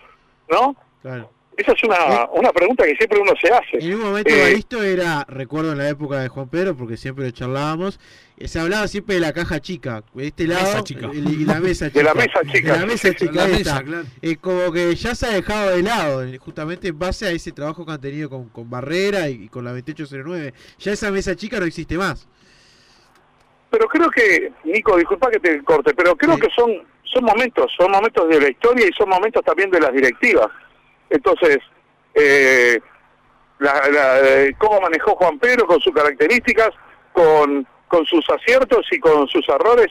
¿No? 0.48 0.74
Claro. 1.02 1.30
Esa 1.56 1.70
es 1.72 1.84
una, 1.84 2.26
una 2.32 2.50
pregunta 2.52 2.84
que 2.84 2.96
siempre 2.96 3.20
uno 3.20 3.32
se 3.40 3.48
hace. 3.48 3.78
En 3.78 3.94
un 3.94 4.00
momento 4.00 4.28
Eh, 4.28 4.40
Baristo 4.42 4.82
era, 4.82 5.24
recuerdo 5.28 5.70
en 5.72 5.78
la 5.78 5.88
época 5.88 6.18
de 6.18 6.26
Juan 6.28 6.48
Pedro, 6.48 6.76
porque 6.76 6.96
siempre 6.96 7.26
lo 7.26 7.30
charlábamos, 7.30 8.00
eh, 8.38 8.48
se 8.48 8.58
hablaba 8.58 8.88
siempre 8.88 9.14
de 9.14 9.20
la 9.20 9.32
caja 9.32 9.60
chica, 9.60 10.02
de 10.14 10.26
este 10.26 10.48
lado 10.48 10.64
Mesa 10.64 10.82
chica. 10.82 11.06
el- 11.12 11.28
y 11.40 11.44
la 11.44 11.60
mesa 11.60 11.86
chica. 11.88 11.98
De 12.00 12.04
la 12.04 12.14
mesa 12.14 12.40
chica. 12.52 12.72
De 12.72 12.78
la 12.80 12.86
mesa 12.86 13.14
chica, 13.14 13.32
La 13.34 13.44
ahí 13.44 13.52
mesa, 13.52 13.70
está. 13.70 13.82
claro. 13.84 14.06
Eh, 14.20 14.36
como 14.36 14.72
que 14.72 14.94
ya 14.96 15.14
se 15.14 15.26
ha 15.26 15.30
dejado 15.30 15.70
de 15.76 15.82
lado, 15.84 16.24
eh, 16.24 16.38
justamente 16.38 16.88
en 16.88 16.98
base 16.98 17.26
a 17.26 17.30
ese 17.30 17.52
trabajo 17.52 17.86
que 17.86 17.92
han 17.92 18.00
tenido 18.00 18.28
con, 18.28 18.48
con 18.48 18.68
Barrera 18.68 19.28
y, 19.28 19.44
y 19.44 19.48
con 19.48 19.64
la 19.64 19.70
2809. 19.72 20.52
Ya 20.80 20.92
esa 20.92 21.12
mesa 21.12 21.36
chica 21.36 21.60
no 21.60 21.66
existe 21.66 21.96
más. 21.96 22.26
Pero 23.70 23.86
creo 23.88 24.10
que, 24.10 24.52
Nico, 24.64 24.96
disculpa 24.96 25.30
que 25.30 25.38
te 25.40 25.62
corte, 25.62 25.94
pero 25.94 26.16
creo 26.16 26.34
Sí. 26.34 26.40
que 26.40 26.48
son 26.56 26.72
son 27.04 27.24
momentos, 27.24 27.70
son 27.76 27.92
momentos 27.92 28.28
de 28.28 28.40
la 28.40 28.48
historia 28.48 28.88
y 28.88 28.92
son 28.92 29.08
momentos 29.08 29.40
también 29.44 29.70
de 29.70 29.78
las 29.78 29.92
directivas. 29.92 30.48
Entonces, 31.14 31.58
eh, 32.14 32.80
la, 33.60 33.72
la- 33.90 34.20
eh, 34.20 34.54
cómo 34.58 34.80
manejó 34.80 35.14
Juan 35.14 35.38
Pedro 35.38 35.64
con 35.66 35.80
sus 35.80 35.94
características, 35.94 36.70
con, 37.12 37.66
sus 38.06 38.28
aciertos 38.28 38.84
y 38.90 38.98
con 38.98 39.28
sus 39.28 39.48
errores, 39.48 39.86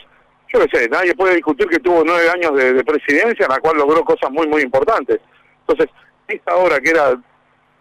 yo 0.54 0.60
qué 0.60 0.78
sé, 0.78 0.90
nadie 0.90 1.16
puede 1.16 1.36
discutir 1.36 1.68
que 1.68 1.80
tuvo 1.80 2.04
nueve 2.06 2.30
años 2.30 2.54
de, 2.56 2.74
de 2.74 2.84
presidencia 2.84 3.46
en 3.46 3.52
la 3.52 3.60
cual 3.62 3.78
logró 3.78 4.04
cosas 4.04 4.30
muy, 4.30 4.46
muy 4.48 4.62
importantes. 4.62 5.22
Entonces, 5.62 5.88
esta 6.28 6.56
hora 6.58 6.82
que 6.82 6.90
era 6.90 7.16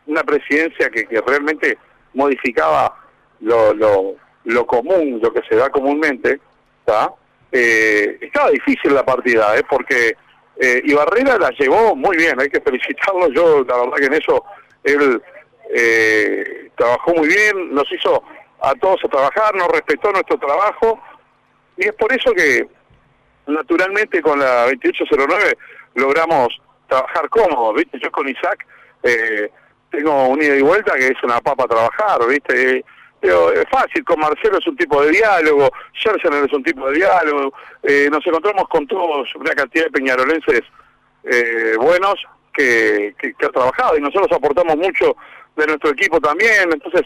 una 0.07 0.23
presidencia 0.23 0.89
que, 0.91 1.05
que 1.07 1.21
realmente 1.21 1.77
modificaba 2.15 2.97
lo, 3.41 3.75
lo, 3.75 4.15
lo 4.45 4.67
común, 4.67 5.19
lo 5.21 5.33
que 5.33 5.43
se 5.49 5.57
da 5.57 5.69
comúnmente, 5.71 6.39
¿tá? 6.85 7.13
Eh, 7.51 8.19
estaba 8.21 8.51
difícil 8.51 8.95
la 8.95 9.05
partida, 9.05 9.57
¿eh? 9.59 9.65
porque 9.69 10.17
eh, 10.65 10.81
y 10.85 10.95
Barrera 10.95 11.37
la 11.39 11.51
llevó 11.51 11.97
muy 11.97 12.17
bien, 12.17 12.41
hay 12.41 12.49
que 12.49 12.61
felicitarlo, 12.61 13.29
yo 13.33 13.65
la 13.65 13.79
verdad 13.79 13.97
que 13.97 14.07
en 14.07 14.15
eso 14.15 14.45
él 14.85 15.21
eh, 15.75 16.71
trabajó 16.77 17.15
muy 17.15 17.27
bien, 17.27 17.75
nos 17.75 17.91
hizo 17.91 18.23
a 18.61 18.73
todos 18.77 19.01
a 19.05 19.09
trabajar, 19.09 19.57
nos 19.57 19.67
respetó 19.67 20.13
nuestro 20.13 20.39
trabajo, 20.39 21.01
y 21.77 21.87
es 21.87 21.95
por 21.97 22.13
eso 22.13 22.33
que 22.33 22.65
naturalmente 23.49 24.23
con 24.23 24.39
la 24.39 24.67
2809 24.67 25.59
logramos 25.97 26.63
trabajar 26.87 27.29
cómodos, 27.29 27.75
¿viste? 27.75 27.99
Yo 27.99 28.13
con 28.13 28.29
Isaac 28.29 28.65
eh, 29.03 29.51
tengo 29.91 30.29
un 30.29 30.41
ida 30.41 30.55
y 30.55 30.63
vuelta 30.63 30.95
que 30.95 31.09
es 31.09 31.23
una 31.25 31.41
papa 31.41 31.67
trabajar, 31.67 32.25
¿viste? 32.29 32.85
Pero 33.23 33.53
es 33.53 33.65
fácil, 33.71 34.05
con 34.05 34.19
Marcelo 34.19 34.59
es 34.59 34.67
un 34.67 34.77
tipo 34.77 35.01
de 35.01 35.13
diálogo, 35.13 35.71
Scherzer 35.95 36.35
es 36.45 36.53
un 36.53 36.65
tipo 36.65 36.91
de 36.91 36.97
diálogo, 36.97 37.55
eh, 37.85 38.09
nos 38.11 38.27
encontramos 38.27 38.67
con 38.69 38.85
todos 38.89 39.33
una 39.37 39.53
cantidad 39.53 39.85
de 39.85 39.93
peñarolenses 39.93 40.63
eh, 41.23 41.77
buenos 41.79 42.17
que, 42.53 43.15
que, 43.17 43.33
que 43.35 43.47
ha 43.47 43.51
trabajado 43.51 43.97
y 43.97 44.01
nosotros 44.01 44.27
aportamos 44.33 44.77
mucho 44.77 45.15
de 45.55 45.67
nuestro 45.69 45.91
equipo 45.91 46.19
también, 46.21 46.73
entonces 46.73 47.03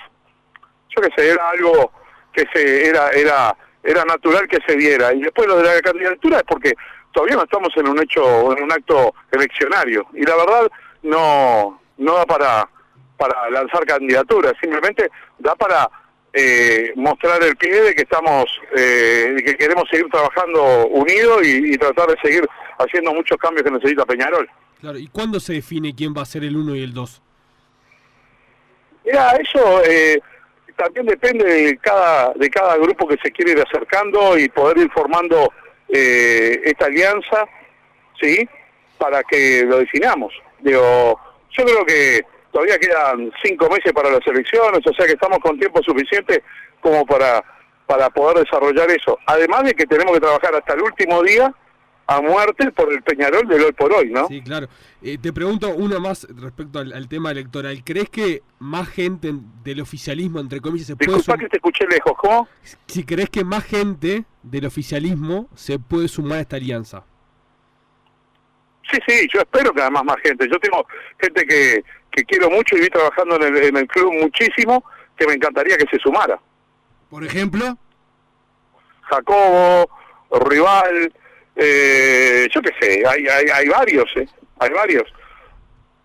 yo 0.89 1.03
qué 1.03 1.11
sé, 1.15 1.33
era 1.33 1.51
algo 1.51 1.93
que 2.33 2.47
se 2.51 2.89
era 2.89 3.11
era 3.11 3.55
era 3.83 4.03
natural 4.07 4.49
que 4.49 4.59
se 4.67 4.75
diera 4.75 5.13
y 5.13 5.21
después 5.21 5.47
lo 5.47 5.59
de 5.59 5.65
la 5.65 5.81
candidatura 5.83 6.39
es 6.39 6.45
porque 6.45 6.73
todavía 7.13 7.37
no 7.37 7.43
estamos 7.43 7.69
en 7.77 7.89
un 7.89 8.03
hecho 8.03 8.57
en 8.57 8.65
un 8.65 8.73
acto 8.73 9.15
eleccionario 9.33 10.07
y 10.15 10.23
la 10.23 10.37
verdad 10.37 10.71
no 11.03 11.79
no 11.99 12.15
da 12.15 12.25
para 12.25 12.69
para 13.19 13.51
lanzar 13.51 13.85
candidaturas 13.85 14.55
simplemente 14.63 15.11
da 15.39 15.55
para 15.55 15.91
eh, 16.39 16.93
mostrar 16.97 17.43
el 17.43 17.57
pie 17.57 17.81
de 17.81 17.95
que 17.95 18.03
estamos 18.03 18.45
eh, 18.77 19.33
de 19.37 19.43
que 19.43 19.57
queremos 19.57 19.89
seguir 19.91 20.07
trabajando 20.09 20.87
unidos 20.89 21.41
y, 21.43 21.73
y 21.73 21.79
tratar 21.79 22.09
de 22.09 22.17
seguir 22.23 22.47
haciendo 22.79 23.15
muchos 23.15 23.39
cambios 23.39 23.65
que 23.65 23.71
necesita 23.71 24.05
Peñarol 24.05 24.47
Claro, 24.81 24.99
¿y 24.99 25.09
cuándo 25.09 25.41
se 25.41 25.55
define 25.55 25.95
quién 25.95 26.15
va 26.17 26.23
a 26.23 26.27
ser 26.27 26.45
el 26.45 26.57
1 26.57 26.77
y 26.77 26.83
el 26.83 26.93
2? 26.93 27.23
Mira, 29.07 29.33
eso 29.37 29.83
eh, 29.85 30.21
también 30.77 31.07
depende 31.07 31.45
de 31.45 31.79
cada 31.79 32.33
de 32.35 32.51
cada 32.51 32.77
grupo 32.77 33.09
que 33.09 33.17
se 33.23 33.31
quiere 33.31 33.53
ir 33.53 33.65
acercando 33.67 34.37
y 34.37 34.49
poder 34.49 34.79
ir 34.79 34.91
formando 34.91 35.51
eh, 35.89 36.61
esta 36.65 36.87
alianza, 36.87 37.47
¿sí? 38.21 38.47
Para 38.99 39.23
que 39.23 39.65
lo 39.65 39.79
definamos. 39.79 40.35
Digo, 40.61 41.19
yo 41.51 41.65
creo 41.65 41.87
que 41.87 42.27
todavía 42.57 42.79
quedan 42.79 43.31
cinco 43.45 43.69
meses 43.69 43.93
para 43.93 44.11
las 44.11 44.27
elecciones, 44.27 44.81
o 44.87 44.95
sea 44.95 45.05
que 45.07 45.13
estamos 45.13 45.39
con 45.41 45.59
tiempo 45.59 45.83
suficiente 45.83 46.43
como 46.81 47.05
para 47.05 47.45
para 47.87 48.09
poder 48.11 48.45
desarrollar 48.45 48.91
eso. 48.91 49.17
Además 49.27 49.63
de 49.65 49.75
que 49.75 49.85
tenemos 49.87 50.15
que 50.15 50.21
trabajar 50.21 50.55
hasta 50.57 50.73
el 50.75 50.83
último 50.83 51.23
día 51.23 51.55
a 52.09 52.21
muerte 52.21 52.73
por 52.73 52.93
el 52.93 53.03
Peñarol 53.03 53.47
del 53.47 53.63
hoy 53.65 53.73
por 53.73 53.93
hoy, 53.93 54.11
¿no? 54.11 54.27
Sí, 54.29 54.41
claro. 54.43 54.69
Eh, 55.03 55.19
te 55.19 55.33
pregunto 55.33 55.69
una 55.71 55.99
más 56.01 56.27
respecto 56.31 56.79
al, 56.81 56.93
al 56.93 57.09
tema 57.09 57.31
electoral. 57.31 57.83
¿Crees 57.85 58.09
que 58.09 58.43
más 58.59 58.89
gente 58.89 59.29
en- 59.29 59.45
del 59.63 59.81
oficialismo, 59.81 60.41
entre 60.41 60.61
comillas, 60.61 60.87
se 60.89 60.97
puede 60.97 61.09
Disculpa 61.13 61.25
sumar? 61.35 61.39
que 61.41 61.49
te 61.49 61.57
escuché 61.59 61.85
lejos, 61.87 62.13
¿cómo? 62.19 62.49
Si 62.87 63.05
crees 63.05 63.29
que 63.31 63.45
más 63.45 63.65
gente 63.65 64.25
del 64.43 64.67
oficialismo 64.67 65.49
se 65.55 65.79
puede 65.79 66.09
sumar 66.09 66.39
a 66.39 66.41
esta 66.41 66.57
alianza. 66.57 67.05
Sí, 68.91 68.99
sí, 69.07 69.29
yo 69.33 69.41
espero 69.41 69.73
que 69.73 69.83
además 69.83 70.05
más 70.05 70.17
gente. 70.23 70.49
Yo 70.49 70.59
tengo 70.61 70.87
gente 71.21 71.45
que, 71.45 71.85
que 72.11 72.25
quiero 72.25 72.51
mucho 72.51 72.77
y 72.77 72.81
vi 72.81 72.89
trabajando 72.89 73.37
en 73.37 73.57
el, 73.57 73.65
en 73.65 73.77
el 73.77 73.87
club 73.87 74.13
muchísimo, 74.13 74.85
que 75.17 75.27
me 75.27 75.35
encantaría 75.35 75.77
que 75.77 75.87
se 75.91 75.99
sumara. 75.99 76.39
Por 77.11 77.25
ejemplo, 77.25 77.77
Jacobo, 79.03 79.91
Rival, 80.49 81.13
eh, 81.57 82.49
yo 82.55 82.61
qué 82.61 82.73
sé, 82.81 83.03
hay, 83.07 83.27
hay, 83.27 83.47
hay 83.53 83.69
varios, 83.69 84.11
¿eh? 84.17 84.29
Hay 84.59 84.71
varios. 84.71 85.13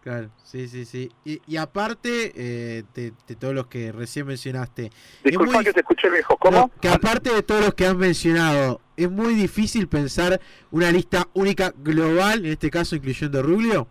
Claro, 0.02 0.30
sí, 0.44 0.68
sí, 0.68 0.84
sí. 0.86 1.12
Y, 1.24 1.42
y 1.46 1.58
aparte 1.58 2.32
eh, 2.36 2.84
de, 2.96 3.14
de 3.28 3.36
todos 3.36 3.54
los 3.54 3.68
que 3.68 3.92
recién 3.92 4.26
mencionaste, 4.26 4.90
Disculpa 5.24 5.54
muy- 5.54 5.64
que 5.64 5.74
te 5.74 5.82
escuché 5.82 6.10
lejos, 6.10 6.38
¿cómo? 6.40 6.58
no, 6.58 6.72
que 6.82 6.90
aparte 6.90 7.32
de 7.32 7.44
todos 7.44 7.62
los 7.62 7.74
que 7.76 7.86
has 7.86 7.96
mencionado, 7.96 8.82
es 8.98 9.12
muy 9.12 9.36
difícil 9.36 9.88
pensar 9.88 10.42
una 10.72 10.92
lista 10.92 11.28
única 11.34 11.72
global, 11.78 12.46
en 12.46 12.52
este 12.54 12.72
caso 12.72 12.96
incluyendo 12.96 13.40
a 13.40 13.42
Rubio. 13.44 13.88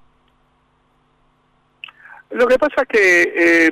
Lo 2.31 2.47
que 2.47 2.59
pasa 2.59 2.83
es 2.83 2.89
que 2.89 3.23
eh, 3.67 3.71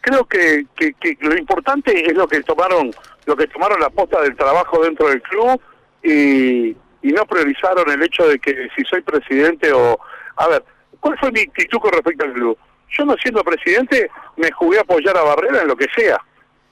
creo 0.00 0.24
que, 0.26 0.66
que, 0.76 0.94
que 0.94 1.16
lo 1.20 1.36
importante 1.36 2.06
es 2.08 2.14
lo 2.16 2.26
que 2.28 2.40
tomaron 2.42 2.90
lo 3.26 3.36
que 3.36 3.46
tomaron 3.46 3.80
la 3.80 3.88
posta 3.90 4.20
del 4.20 4.36
trabajo 4.36 4.82
dentro 4.84 5.08
del 5.08 5.22
club 5.22 5.58
y, 6.02 6.68
y 7.02 7.12
no 7.12 7.24
priorizaron 7.26 7.90
el 7.90 8.02
hecho 8.02 8.28
de 8.28 8.38
que 8.38 8.68
si 8.76 8.84
soy 8.84 9.00
presidente 9.00 9.72
o... 9.72 9.98
A 10.36 10.48
ver, 10.48 10.64
¿cuál 11.04 11.18
fue 11.18 11.30
mi 11.32 11.40
actitud 11.40 11.78
con 11.80 11.92
respecto 11.92 12.24
al 12.24 12.32
club? 12.32 12.58
Yo 12.96 13.04
no 13.04 13.14
siendo 13.16 13.44
presidente 13.44 14.10
me 14.36 14.50
jugué 14.52 14.78
a 14.78 14.82
apoyar 14.82 15.14
a 15.18 15.22
Barrera 15.22 15.60
en 15.60 15.68
lo 15.68 15.76
que 15.76 15.86
sea, 15.94 16.18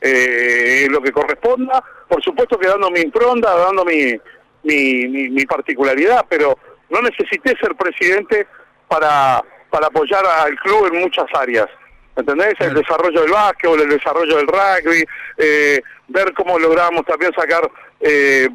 eh, 0.01 0.85
en 0.87 0.93
lo 0.93 1.03
que 1.03 1.13
corresponda, 1.13 1.85
por 2.09 2.23
supuesto 2.23 2.59
que 2.59 2.67
dando 2.67 2.91
mi 2.91 3.01
impronta, 3.01 3.55
dando 3.55 3.85
mi, 3.85 4.19
mi, 4.63 5.07
mi, 5.07 5.29
mi 5.29 5.45
particularidad, 5.45 6.25
pero 6.31 6.59
no 6.89 7.03
necesité 7.03 7.55
ser 7.61 7.75
presidente 7.75 8.47
para, 8.89 9.45
para 9.69 9.89
apoyar 9.89 10.25
al 10.25 10.55
club 10.61 10.87
en 10.91 11.01
muchas 11.01 11.27
áreas. 11.35 11.69
¿Entendés? 12.17 12.55
El 12.61 12.75
desarrollo 12.75 13.23
del 13.23 13.31
básquetbol, 13.31 13.83
el 13.83 13.89
desarrollo 13.89 14.37
del 14.37 14.47
rugby, 14.47 15.05
eh, 15.39 15.81
ver 16.09 16.33
cómo 16.35 16.59
logramos 16.59 17.05
también 17.05 17.33
sacar 17.35 17.71
eh, 18.01 18.49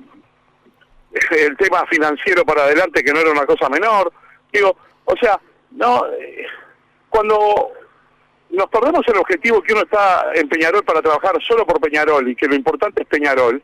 el 1.31 1.57
tema 1.57 1.86
financiero 1.88 2.43
para 2.46 2.63
adelante, 2.63 3.03
que 3.03 3.13
no 3.13 3.19
era 3.19 3.31
una 3.31 3.46
cosa 3.46 3.69
menor. 3.69 4.12
Digo, 4.51 4.75
o 5.05 5.15
sea, 5.17 5.39
no 5.77 6.05
eh, 6.07 6.46
cuando 7.10 7.72
nos 8.50 8.67
perdemos 8.69 9.01
el 9.07 9.17
objetivo 9.17 9.62
que 9.62 9.74
uno 9.74 9.84
está 9.84 10.31
en 10.34 10.48
Peñarol 10.50 10.84
para 10.84 11.01
trabajar 11.01 11.41
solo 11.41 11.65
por 11.65 11.79
Peñarol 11.79 12.27
y 12.29 12.36
que 12.36 12.48
lo 12.48 12.55
importante 12.55 13.03
es 13.03 13.07
Peñarol, 13.07 13.62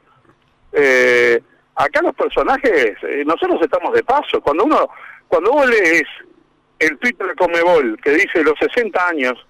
eh, 0.71 1.41
acá 1.75 2.01
los 2.01 2.13
personajes, 2.15 2.97
eh, 3.03 3.23
nosotros 3.25 3.59
estamos 3.61 3.93
de 3.93 4.03
paso. 4.03 4.41
Cuando 4.41 4.65
uno, 4.65 4.89
cuando 5.27 5.51
vos 5.51 5.67
lees 5.67 6.03
el 6.79 6.97
Twitter 6.99 7.27
de 7.27 7.35
Comebol 7.35 7.97
que 8.01 8.11
dice 8.11 8.43
los 8.43 8.57
60 8.59 9.07
años 9.07 9.45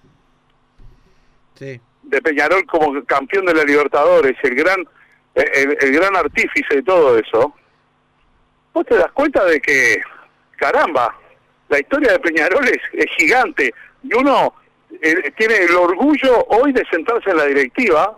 Sí. 1.54 1.80
de 2.02 2.22
Peñarol 2.22 2.64
como 2.66 3.04
campeón 3.04 3.46
de 3.46 3.54
la 3.54 3.64
Libertadores, 3.64 4.36
el 4.42 4.54
gran, 4.54 4.86
el, 5.34 5.76
el 5.80 5.92
gran 5.92 6.16
artífice 6.16 6.76
de 6.76 6.82
todo 6.82 7.18
eso, 7.18 7.54
vos 8.72 8.84
te 8.86 8.96
das 8.96 9.10
cuenta 9.12 9.44
de 9.44 9.60
que, 9.60 10.00
caramba, 10.56 11.16
la 11.74 11.80
historia 11.80 12.12
de 12.12 12.20
Peñarol 12.20 12.64
es, 12.68 13.06
gigante 13.18 13.74
y 14.04 14.14
uno 14.14 14.54
eh, 15.02 15.32
tiene 15.36 15.56
el 15.56 15.74
orgullo 15.74 16.46
hoy 16.46 16.72
de 16.72 16.84
sentarse 16.88 17.30
en 17.30 17.36
la 17.36 17.46
directiva, 17.46 18.16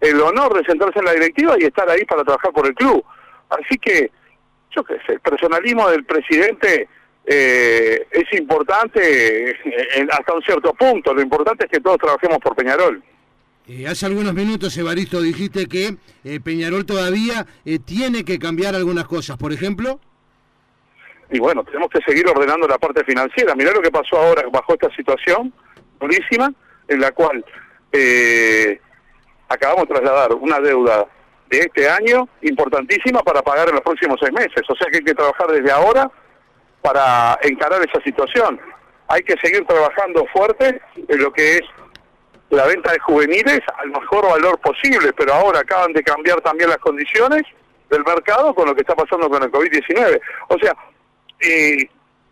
el 0.00 0.20
honor 0.20 0.58
de 0.58 0.64
sentarse 0.64 0.98
en 0.98 1.06
la 1.06 1.14
directiva 1.14 1.56
y 1.58 1.64
estar 1.64 1.88
ahí 1.88 2.04
para 2.04 2.24
trabajar 2.24 2.52
por 2.52 2.66
el 2.66 2.74
club. 2.74 3.02
Así 3.48 3.78
que, 3.78 4.10
yo 4.76 4.84
qué 4.84 4.98
sé, 5.06 5.14
el 5.14 5.20
personalismo 5.20 5.88
del 5.88 6.04
presidente 6.04 6.88
eh, 7.24 8.06
es 8.10 8.38
importante 8.38 9.56
hasta 10.10 10.34
un 10.34 10.42
cierto 10.42 10.74
punto. 10.74 11.14
Lo 11.14 11.22
importante 11.22 11.64
es 11.64 11.70
que 11.70 11.80
todos 11.80 11.96
trabajemos 11.96 12.38
por 12.38 12.54
Peñarol. 12.54 13.02
Eh, 13.66 13.86
hace 13.86 14.04
algunos 14.04 14.34
minutos, 14.34 14.76
Evaristo, 14.76 15.22
dijiste 15.22 15.66
que 15.66 15.96
eh, 16.24 16.40
Peñarol 16.40 16.84
todavía 16.84 17.46
eh, 17.64 17.78
tiene 17.78 18.24
que 18.24 18.38
cambiar 18.38 18.74
algunas 18.74 19.06
cosas. 19.06 19.36
Por 19.38 19.52
ejemplo, 19.52 20.00
Y 21.30 21.38
bueno, 21.38 21.62
tenemos 21.64 21.88
que 21.90 22.00
seguir 22.02 22.26
ordenando 22.28 22.66
la 22.66 22.78
parte 22.78 23.04
financiera. 23.04 23.54
Mirá 23.54 23.72
lo 23.72 23.80
que 23.80 23.90
pasó 23.90 24.18
ahora 24.18 24.42
bajo 24.50 24.74
esta 24.74 24.94
situación 24.94 25.52
durísima, 26.00 26.52
en 26.88 27.00
la 27.00 27.12
cual 27.12 27.44
eh, 27.92 28.80
acabamos 29.48 29.88
de 29.88 29.94
trasladar 29.94 30.34
una 30.34 30.58
deuda 30.60 31.06
de 31.48 31.60
este 31.60 31.88
año 31.88 32.28
importantísima 32.42 33.20
para 33.20 33.42
pagar 33.42 33.68
en 33.68 33.74
los 33.74 33.82
próximos 33.82 34.18
seis 34.20 34.32
meses. 34.32 34.62
O 34.68 34.74
sea 34.76 34.88
que 34.90 34.98
hay 34.98 35.04
que 35.04 35.14
trabajar 35.14 35.48
desde 35.48 35.70
ahora 35.70 36.10
para 36.82 37.38
encarar 37.42 37.80
esa 37.82 38.02
situación. 38.02 38.60
Hay 39.08 39.22
que 39.22 39.36
seguir 39.42 39.64
trabajando 39.66 40.24
fuerte 40.32 40.80
en 41.08 41.22
lo 41.22 41.32
que 41.32 41.56
es 41.56 41.62
la 42.50 42.66
venta 42.66 42.92
de 42.92 42.98
juveniles 43.00 43.60
al 43.78 43.90
mejor 43.90 44.28
valor 44.28 44.58
posible, 44.60 45.12
pero 45.12 45.34
ahora 45.34 45.60
acaban 45.60 45.92
de 45.92 46.02
cambiar 46.02 46.40
también 46.40 46.70
las 46.70 46.78
condiciones 46.78 47.42
del 47.90 48.04
mercado 48.04 48.54
con 48.54 48.66
lo 48.66 48.74
que 48.74 48.80
está 48.82 48.94
pasando 48.94 49.28
con 49.28 49.42
el 49.42 49.50
COVID-19. 49.50 50.20
O 50.48 50.58
sea, 50.58 50.74
eh, 51.40 51.88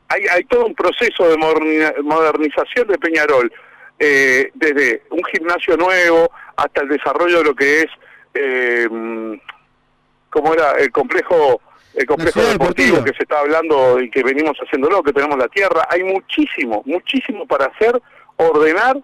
hay, 0.09 0.23
hay 0.31 0.45
todo 0.45 0.67
un 0.67 0.75
proceso 0.75 1.29
de 1.29 1.37
moderni- 1.37 2.03
modernización 2.03 2.89
de 2.89 2.99
Peñarol, 2.99 3.53
eh, 3.99 4.51
desde 4.55 5.03
un 5.11 5.23
gimnasio 5.25 5.77
nuevo 5.77 6.31
hasta 6.57 6.83
el 6.83 6.89
desarrollo 6.89 7.39
de 7.39 7.45
lo 7.45 7.55
que 7.55 7.81
es, 7.83 7.87
eh, 8.35 8.89
¿cómo 10.31 10.55
era? 10.55 10.73
El 10.79 10.91
complejo 10.93 11.61
el 11.95 12.07
complejo 12.07 12.41
deportivo 12.41 13.03
que 13.03 13.13
se 13.15 13.23
está 13.25 13.41
hablando 13.41 13.99
y 14.01 14.09
que 14.11 14.23
venimos 14.23 14.57
haciéndolo, 14.59 15.03
que 15.03 15.13
tenemos 15.13 15.37
la 15.37 15.49
tierra. 15.49 15.89
Hay 15.91 16.05
muchísimo, 16.05 16.83
muchísimo 16.87 17.45
para 17.45 17.65
hacer, 17.67 18.01
ordenar 18.37 18.99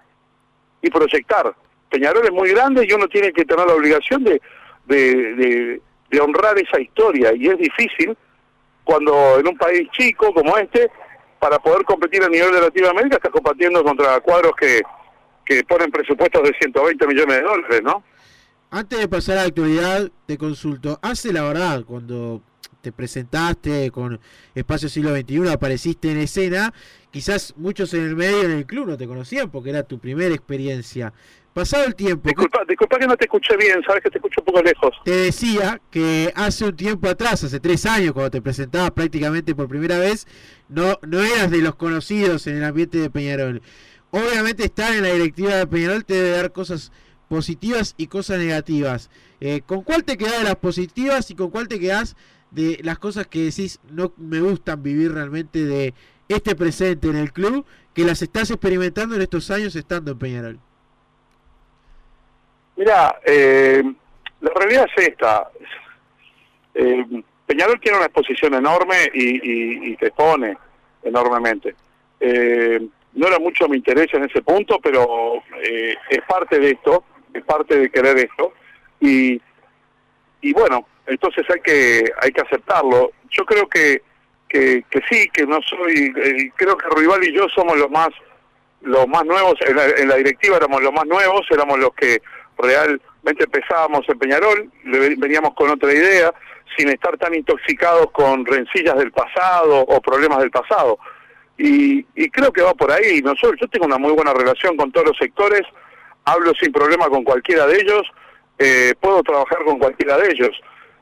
y 0.80 0.90
proyectar. 0.90 1.52
Peñarol 1.90 2.24
es 2.24 2.30
muy 2.30 2.50
grande 2.50 2.86
y 2.88 2.92
uno 2.92 3.08
tiene 3.08 3.32
que 3.32 3.44
tener 3.44 3.66
la 3.66 3.74
obligación 3.74 4.22
de, 4.22 4.40
de, 4.86 5.34
de- 5.34 5.80
de 6.10 6.20
honrar 6.20 6.56
esa 6.58 6.80
historia 6.80 7.32
y 7.34 7.48
es 7.48 7.58
difícil 7.58 8.16
cuando 8.84 9.38
en 9.38 9.48
un 9.48 9.56
país 9.56 9.88
chico 9.92 10.32
como 10.32 10.56
este, 10.56 10.90
para 11.38 11.58
poder 11.58 11.84
competir 11.84 12.22
a 12.22 12.28
nivel 12.28 12.52
de 12.52 12.60
Latinoamérica, 12.60 13.16
estás 13.16 13.32
combatiendo 13.32 13.82
contra 13.82 14.20
cuadros 14.20 14.52
que, 14.58 14.82
que 15.44 15.64
ponen 15.64 15.90
presupuestos 15.90 16.42
de 16.42 16.54
120 16.58 17.06
millones 17.06 17.36
de 17.36 17.42
dólares, 17.42 17.82
¿no? 17.82 18.02
Antes 18.70 18.98
de 18.98 19.08
pasar 19.08 19.38
a 19.38 19.42
la 19.42 19.48
actualidad, 19.48 20.10
te 20.26 20.36
consulto. 20.36 20.98
Hace 21.00 21.32
la 21.32 21.42
verdad, 21.42 21.84
cuando 21.84 22.42
te 22.80 22.92
presentaste 22.92 23.90
con 23.90 24.20
Espacio 24.54 24.88
Siglo 24.88 25.14
XXI, 25.14 25.48
apareciste 25.50 26.10
en 26.10 26.18
escena, 26.18 26.74
quizás 27.10 27.54
muchos 27.56 27.94
en 27.94 28.02
el 28.02 28.16
medio, 28.16 28.42
en 28.42 28.50
el 28.50 28.66
club, 28.66 28.88
no 28.88 28.96
te 28.96 29.06
conocían 29.06 29.50
porque 29.50 29.70
era 29.70 29.84
tu 29.84 29.98
primera 29.98 30.34
experiencia. 30.34 31.12
Pasado 31.54 31.84
el 31.84 31.94
tiempo, 31.94 32.24
¿qué- 32.24 32.30
Disculpa, 32.30 32.64
disculpa 32.68 32.98
que 32.98 33.06
no 33.06 33.16
te 33.16 33.24
escuché 33.26 33.56
bien, 33.56 33.80
sabes 33.86 34.02
que 34.02 34.10
te 34.10 34.18
escucho 34.18 34.40
un 34.40 34.44
poco 34.46 34.60
lejos. 34.62 34.90
te 35.04 35.12
decía 35.16 35.80
que 35.90 36.32
hace 36.34 36.64
un 36.64 36.74
tiempo 36.76 37.08
atrás, 37.08 37.44
hace 37.44 37.60
tres 37.60 37.86
años, 37.86 38.12
cuando 38.12 38.32
te 38.32 38.42
presentabas 38.42 38.90
prácticamente 38.90 39.54
por 39.54 39.68
primera 39.68 39.98
vez, 39.98 40.26
no, 40.68 40.98
no 41.06 41.20
eras 41.22 41.52
de 41.52 41.58
los 41.58 41.76
conocidos 41.76 42.48
en 42.48 42.56
el 42.56 42.64
ambiente 42.64 42.98
de 42.98 43.08
Peñarol. 43.08 43.62
Obviamente 44.10 44.64
estar 44.64 44.92
en 44.94 45.02
la 45.04 45.10
directiva 45.12 45.54
de 45.54 45.66
Peñarol 45.68 46.04
te 46.04 46.14
debe 46.14 46.30
dar 46.30 46.50
cosas 46.52 46.90
positivas 47.28 47.94
y 47.96 48.08
cosas 48.08 48.38
negativas. 48.38 49.08
Eh, 49.40 49.60
¿Con 49.64 49.82
cuál 49.82 50.02
te 50.04 50.16
quedas 50.16 50.38
de 50.38 50.44
las 50.44 50.56
positivas 50.56 51.30
y 51.30 51.34
con 51.36 51.50
cuál 51.50 51.68
te 51.68 51.78
quedas 51.78 52.16
de 52.50 52.80
las 52.82 52.98
cosas 52.98 53.26
que 53.28 53.44
decís 53.44 53.78
no 53.90 54.12
me 54.16 54.40
gustan 54.40 54.82
vivir 54.82 55.12
realmente 55.12 55.64
de 55.64 55.94
este 56.28 56.54
presente 56.56 57.08
en 57.08 57.16
el 57.16 57.32
club, 57.32 57.64
que 57.94 58.04
las 58.04 58.22
estás 58.22 58.50
experimentando 58.50 59.14
en 59.14 59.22
estos 59.22 59.50
años 59.52 59.76
estando 59.76 60.10
en 60.12 60.18
Peñarol? 60.18 60.60
Mira, 62.76 63.20
eh, 63.24 63.82
la 64.40 64.50
realidad 64.54 64.86
es 64.96 65.08
esta. 65.08 65.48
Eh, 66.74 67.22
Peñarol 67.46 67.80
tiene 67.80 67.98
una 67.98 68.06
exposición 68.06 68.54
enorme 68.54 68.96
y, 69.12 69.34
y, 69.36 69.92
y 69.92 69.96
te 69.96 70.06
expone 70.08 70.56
enormemente. 71.02 71.74
Eh, 72.20 72.80
no 73.12 73.28
era 73.28 73.38
mucho 73.38 73.68
mi 73.68 73.76
interés 73.76 74.12
en 74.14 74.24
ese 74.24 74.42
punto, 74.42 74.80
pero 74.82 75.42
eh, 75.62 75.94
es 76.10 76.20
parte 76.26 76.58
de 76.58 76.70
esto, 76.70 77.04
es 77.32 77.42
parte 77.44 77.78
de 77.78 77.90
querer 77.90 78.18
esto. 78.18 78.52
Y, 79.00 79.40
y 80.40 80.52
bueno, 80.52 80.86
entonces 81.06 81.44
hay 81.50 81.60
que 81.60 82.04
hay 82.20 82.32
que 82.32 82.40
aceptarlo. 82.40 83.12
Yo 83.30 83.44
creo 83.44 83.68
que, 83.68 84.02
que, 84.48 84.84
que 84.90 85.00
sí, 85.08 85.28
que 85.32 85.46
no 85.46 85.60
soy, 85.62 86.12
eh, 86.16 86.50
creo 86.56 86.76
que 86.76 86.86
Rival 86.96 87.24
y 87.24 87.32
yo 87.32 87.48
somos 87.48 87.76
los 87.76 87.90
más 87.90 88.08
los 88.80 89.08
más 89.08 89.24
nuevos, 89.24 89.54
en 89.66 89.76
la, 89.76 89.86
en 89.86 90.08
la 90.08 90.16
directiva 90.16 90.58
éramos 90.58 90.82
los 90.82 90.92
más 90.92 91.06
nuevos, 91.06 91.46
éramos 91.50 91.78
los 91.78 91.94
que 91.94 92.20
realmente 92.58 93.44
empezábamos 93.44 94.08
en 94.08 94.18
Peñarol, 94.18 94.70
veníamos 95.18 95.54
con 95.54 95.70
otra 95.70 95.92
idea, 95.92 96.32
sin 96.76 96.88
estar 96.88 97.16
tan 97.18 97.34
intoxicados 97.34 98.10
con 98.10 98.44
rencillas 98.44 98.96
del 98.96 99.12
pasado 99.12 99.80
o 99.80 100.00
problemas 100.00 100.38
del 100.38 100.50
pasado. 100.50 100.98
Y, 101.56 102.04
y 102.16 102.30
creo 102.30 102.52
que 102.52 102.62
va 102.62 102.74
por 102.74 102.90
ahí. 102.90 103.20
Nosotros, 103.22 103.56
yo 103.60 103.68
tengo 103.68 103.86
una 103.86 103.98
muy 103.98 104.12
buena 104.12 104.32
relación 104.32 104.76
con 104.76 104.90
todos 104.90 105.08
los 105.08 105.16
sectores, 105.18 105.62
hablo 106.24 106.52
sin 106.60 106.72
problema 106.72 107.08
con 107.08 107.22
cualquiera 107.22 107.66
de 107.66 107.76
ellos, 107.76 108.02
eh, 108.58 108.94
puedo 109.00 109.22
trabajar 109.22 109.58
con 109.64 109.78
cualquiera 109.78 110.16
de 110.18 110.30
ellos. 110.30 110.50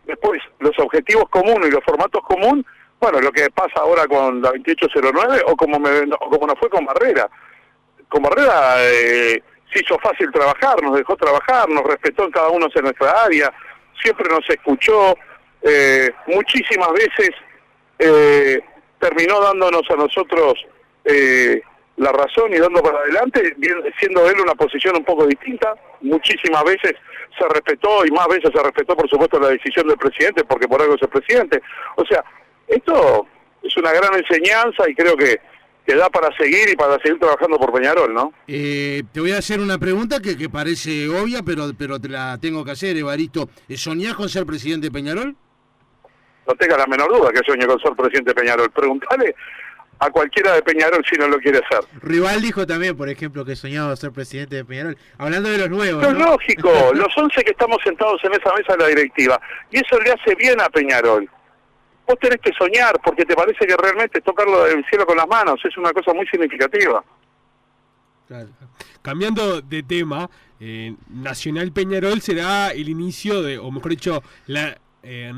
Después, 0.05 0.41
los 0.59 0.77
objetivos 0.79 1.29
comunes 1.31 1.69
y 1.69 1.73
los 1.73 1.85
formatos 1.85 2.23
comunes, 2.25 2.65
bueno, 3.01 3.21
lo 3.21 3.33
que 3.33 3.51
pasa 3.51 3.81
ahora 3.81 4.07
con 4.07 4.43
la 4.43 4.51
2809 4.51 5.43
o 5.47 5.57
como, 5.57 5.79
me, 5.79 5.91
o 6.21 6.31
como 6.31 6.47
nos 6.47 6.59
fue 6.59 6.71
con 6.71 6.85
Barrera. 6.85 7.29
Con 8.09 8.23
Barrera 8.23 8.77
eh, 8.79 9.43
se 9.73 9.81
hizo 9.81 9.99
fácil 9.99 10.31
trabajar, 10.33 10.83
nos 10.83 10.97
dejó 10.97 11.17
trabajar, 11.17 11.69
nos 11.69 11.85
respetó 11.85 12.25
en 12.25 12.31
cada 12.31 12.49
uno 12.49 12.67
en 12.75 12.83
nuestra 12.83 13.25
área, 13.25 13.53
siempre 14.01 14.29
nos 14.29 14.49
escuchó, 14.49 15.17
eh, 15.63 16.11
muchísimas 16.27 16.93
veces 16.93 17.31
eh, 17.99 18.61
terminó 18.99 19.41
dándonos 19.41 19.83
a 19.91 19.97
nosotros 19.97 20.55
eh, 21.05 21.63
la 21.97 22.13
razón 22.13 22.53
y 22.53 22.59
dando 22.59 22.83
para 22.83 22.99
adelante, 22.99 23.55
siendo 23.99 24.29
él 24.29 24.41
una 24.41 24.55
posición 24.55 24.97
un 24.97 25.05
poco 25.05 25.27
distinta. 25.27 25.75
Muchísimas 26.01 26.65
veces 26.65 26.95
se 27.39 27.49
respetó 27.49 28.05
y 28.05 28.11
más 28.11 28.27
veces 28.29 28.51
se 28.55 28.63
respetó, 28.63 28.97
por 28.97 29.09
supuesto, 29.09 29.39
la 29.39 29.49
decisión 29.49 29.87
del 29.87 29.99
presidente, 29.99 30.45
porque 30.45 30.67
por 30.67 30.81
algo 30.81 30.95
es 30.95 31.03
el 31.03 31.09
presidente. 31.09 31.61
O 31.97 32.05
sea, 32.05 32.25
esto 32.67 33.27
es 33.63 33.77
una 33.77 33.93
gran 33.93 34.15
enseñanza 34.15 34.89
y 34.89 34.95
creo 34.95 35.17
que, 35.17 35.41
que 35.87 35.95
da 35.97 36.09
para 36.09 36.35
seguir 36.37 36.69
y 36.71 36.77
para 36.77 36.99
seguir 37.01 37.19
trabajando 37.19 37.59
por 37.59 37.73
Peñarol, 37.73 38.15
¿no? 38.15 38.33
Eh, 38.47 39.03
te 39.13 39.21
voy 39.21 39.33
a 39.33 39.39
hacer 39.39 39.61
una 39.61 39.79
pregunta 39.79 40.21
que, 40.21 40.37
que 40.37 40.49
parece 40.49 41.09
obvia, 41.09 41.43
pero, 41.43 41.71
pero 41.77 41.99
te 42.01 42.09
la 42.09 42.39
tengo 42.41 42.65
que 42.65 42.71
hacer, 42.71 42.97
Evaristo. 42.97 43.49
¿Soñás 43.75 44.15
con 44.15 44.29
ser 44.29 44.47
presidente 44.47 44.87
de 44.87 44.93
Peñarol? 44.93 45.35
No 46.47 46.55
tenga 46.55 46.77
la 46.77 46.87
menor 46.87 47.13
duda 47.13 47.31
que 47.33 47.41
sueño 47.45 47.67
con 47.67 47.81
ser 47.81 47.93
presidente 47.93 48.31
de 48.31 48.35
Peñarol. 48.35 48.71
Preguntale 48.71 49.35
a 49.99 50.11
cualquiera 50.11 50.55
de 50.55 50.63
Peñarol 50.63 51.05
si 51.09 51.17
no 51.17 51.29
lo 51.29 51.39
quiere 51.39 51.59
hacer. 51.59 51.85
Rival 52.03 52.43
dijo 52.43 52.67
también, 52.67 52.97
por 52.97 53.09
ejemplo, 53.09 53.45
que 53.45 53.55
soñaba 53.55 53.95
ser 53.95 54.11
presidente 54.11 54.57
de 54.57 54.65
Peñarol. 54.65 54.97
Hablando 55.19 55.49
de 55.49 55.59
los 55.59 55.71
nuevos. 55.71 56.05
Es 56.05 56.13
lógico, 56.13 56.71
los 56.95 57.17
11 57.17 57.45
que 57.45 57.51
estamos 57.53 57.79
sentados 57.85 58.21
en 58.25 58.33
esa 58.33 58.53
mesa 58.55 58.73
de 58.73 58.79
la 58.79 58.87
directiva. 58.89 59.41
Y 59.71 59.77
eso 59.77 59.99
le 60.01 60.11
hace 60.11 60.35
bien 60.35 60.61
a 60.61 60.69
Peñarol. 60.69 61.29
Vos 62.13 62.19
tenés 62.19 62.43
que 62.43 62.53
soñar 62.53 63.01
porque 63.03 63.25
te 63.25 63.35
parece 63.35 63.67
que 63.67 63.75
realmente 63.75 64.21
tocarlo 64.21 64.65
del 64.65 64.85
cielo 64.85 65.07
con 65.07 65.17
las 65.17 65.27
manos 65.27 65.59
es 65.65 65.75
una 65.79 65.95
cosa 65.95 66.13
muy 66.13 66.27
significativa. 66.27 67.03
Cambiando 69.01 69.63
de 69.63 69.83
tema, 69.83 70.29
eh, 70.61 70.95
Nacional 71.09 71.73
Peñarol 71.73 72.21
será 72.21 72.73
el 72.73 72.91
inicio 72.91 73.41
de, 73.41 73.57
o 73.57 73.71
mejor 73.71 73.93
dicho, 73.93 74.23
la 74.47 74.77
eh, 75.03 75.33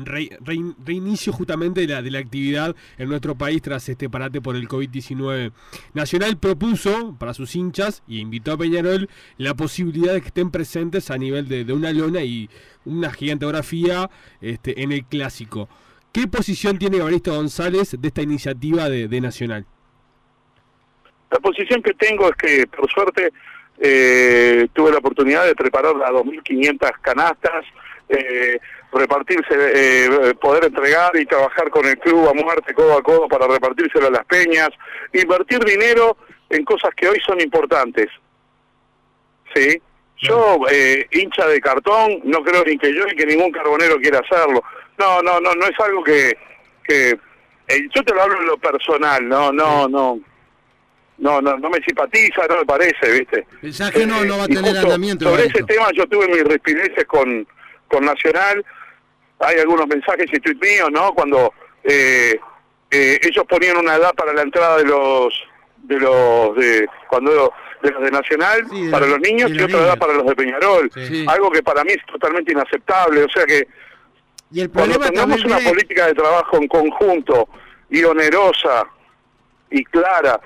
reinicio 0.85 1.31
justamente 1.31 1.79
de 1.79 1.87
la, 1.87 2.01
de 2.01 2.11
la 2.11 2.19
actividad 2.19 2.75
en 2.97 3.07
nuestro 3.07 3.35
país 3.35 3.61
tras 3.61 3.87
este 3.87 4.09
parate 4.09 4.41
por 4.41 4.57
el 4.57 4.67
COVID-19. 4.67 5.53
Nacional 5.93 6.37
propuso 6.37 7.15
para 7.17 7.33
sus 7.33 7.55
hinchas 7.55 8.03
y 8.05 8.19
invitó 8.19 8.51
a 8.51 8.57
Peñarol 8.57 9.09
la 9.37 9.53
posibilidad 9.53 10.13
de 10.13 10.19
que 10.19 10.27
estén 10.27 10.51
presentes 10.51 11.09
a 11.09 11.17
nivel 11.17 11.47
de, 11.47 11.71
una 11.71 11.93
lona 11.93 12.21
y 12.21 12.49
una 12.83 13.11
gigantografía 13.13 14.09
este, 14.41 14.83
en 14.83 14.91
el 14.91 15.05
clásico. 15.05 15.69
¿Qué 16.15 16.29
posición 16.29 16.79
tiene 16.79 16.95
Evaristo 16.95 17.35
González 17.35 17.97
de 17.99 18.07
esta 18.07 18.21
iniciativa 18.21 18.87
de, 18.87 19.19
Nacional? 19.19 19.65
La 21.29 21.39
posición 21.39 21.83
que 21.83 21.93
tengo 21.93 22.29
es 22.29 22.35
que, 22.37 22.65
por 22.67 22.89
suerte, 22.89 23.33
eh, 23.79 24.65
tuve 24.71 24.91
la 24.91 24.99
oportunidad 24.99 25.45
de 25.45 25.53
preparar 25.55 25.93
las 25.97 26.11
2.500 26.11 27.01
canastas, 27.01 27.65
eh, 28.07 28.57
repartirse, 28.93 29.43
eh, 29.51 30.33
poder 30.39 30.63
entregar 30.63 31.11
y 31.17 31.25
trabajar 31.25 31.69
con 31.69 31.85
el 31.85 31.97
club 31.97 32.29
a 32.29 32.33
muerte 32.33 32.73
codo 32.73 32.97
a 32.97 33.03
codo 33.03 33.27
para 33.27 33.45
repartírselo 33.47 34.07
a 34.07 34.11
las 34.11 34.25
peñas, 34.25 34.69
invertir 35.11 35.65
dinero 35.65 36.15
en 36.49 36.63
cosas 36.63 36.91
que 36.95 37.09
hoy 37.09 37.19
son 37.27 37.41
importantes. 37.41 38.07
¿Sí? 39.53 39.81
Yo, 40.19 40.59
eh, 40.71 41.07
hincha 41.11 41.45
de 41.45 41.59
cartón, 41.59 42.21
no 42.23 42.41
creo 42.41 42.63
ni 42.63 42.77
que 42.77 42.93
yo 42.93 43.05
ni 43.05 43.15
que 43.17 43.25
ningún 43.25 43.51
carbonero 43.51 43.97
quiera 43.97 44.19
hacerlo. 44.19 44.63
No, 44.97 45.21
no, 45.21 45.39
no, 45.39 45.53
no 45.55 45.65
es 45.65 45.79
algo 45.79 46.03
que... 46.03 46.37
que 46.87 47.11
eh, 47.67 47.87
yo 47.95 48.03
te 48.03 48.13
lo 48.13 48.21
hablo 48.21 48.39
en 48.39 48.45
lo 48.45 48.57
personal, 48.57 49.27
no, 49.27 49.51
no, 49.51 49.87
no. 49.87 50.19
No, 51.17 51.41
no, 51.41 51.57
no 51.57 51.69
me 51.69 51.79
simpatiza, 51.81 52.45
no 52.49 52.57
me 52.57 52.65
parece, 52.65 53.09
¿viste? 53.09 53.47
Pensás 53.61 53.89
que 53.91 54.05
no, 54.05 54.25
no 54.25 54.37
va 54.37 54.43
a 54.43 54.47
tener 54.47 54.77
andamiento. 54.77 55.29
Sobre 55.29 55.45
ese 55.45 55.63
tema 55.63 55.87
yo 55.93 56.05
tuve 56.07 56.27
mis 56.27 56.43
respireces 56.43 57.05
con, 57.05 57.47
con 57.87 58.03
Nacional 58.03 58.65
hay 59.39 59.59
algunos 59.59 59.87
mensajes 59.87 60.27
y 60.31 60.39
tweets 60.39 60.61
míos, 60.61 60.89
¿no? 60.91 61.13
Cuando 61.13 61.53
eh, 61.83 62.39
eh, 62.91 63.19
ellos 63.21 63.45
ponían 63.47 63.77
una 63.77 63.95
edad 63.95 64.13
para 64.13 64.33
la 64.33 64.41
entrada 64.41 64.77
de 64.77 64.85
los 64.85 65.33
de 65.83 65.99
los 65.99 66.55
de 66.55 66.87
cuando 67.07 67.53
de 67.81 67.91
los 67.91 68.01
de 68.01 68.11
Nacional 68.11 68.65
para 68.89 69.05
los 69.05 69.19
niños 69.19 69.51
y, 69.51 69.61
otra 69.61 69.79
edad 69.79 69.97
para 69.97 70.13
los 70.13 70.25
de 70.25 70.35
Peñarol, 70.35 70.89
algo 71.27 71.51
que 71.51 71.61
para 71.61 71.83
mí 71.83 71.91
es 71.91 72.05
totalmente 72.05 72.51
inaceptable, 72.51 73.23
o 73.23 73.29
sea 73.29 73.45
que 73.45 73.67
y 74.51 74.61
el 74.61 74.69
cuando 74.69 74.99
tengamos 74.99 75.43
una 75.43 75.59
política 75.59 76.07
de 76.07 76.13
trabajo 76.13 76.57
en 76.57 76.67
conjunto 76.67 77.49
y 77.89 78.03
onerosa 78.03 78.87
y 79.69 79.83
clara 79.85 80.39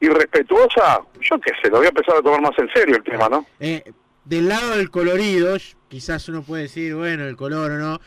y 0.00 0.08
respetuosa, 0.08 1.00
yo 1.20 1.38
qué 1.40 1.52
sé, 1.62 1.68
lo 1.68 1.78
voy 1.78 1.86
a 1.86 1.90
empezar 1.90 2.16
a 2.16 2.22
tomar 2.22 2.40
más 2.40 2.58
en 2.58 2.68
serio 2.72 2.96
el 2.96 3.02
tema, 3.02 3.28
¿no? 3.28 3.46
Eh, 3.60 3.92
del 4.24 4.48
lado 4.48 4.76
del 4.76 4.90
colorido, 4.90 5.56
quizás 5.88 6.28
uno 6.28 6.42
puede 6.42 6.64
decir, 6.64 6.94
bueno, 6.94 7.26
el 7.26 7.36
color 7.36 7.72
o 7.72 7.78
no. 7.78 8.00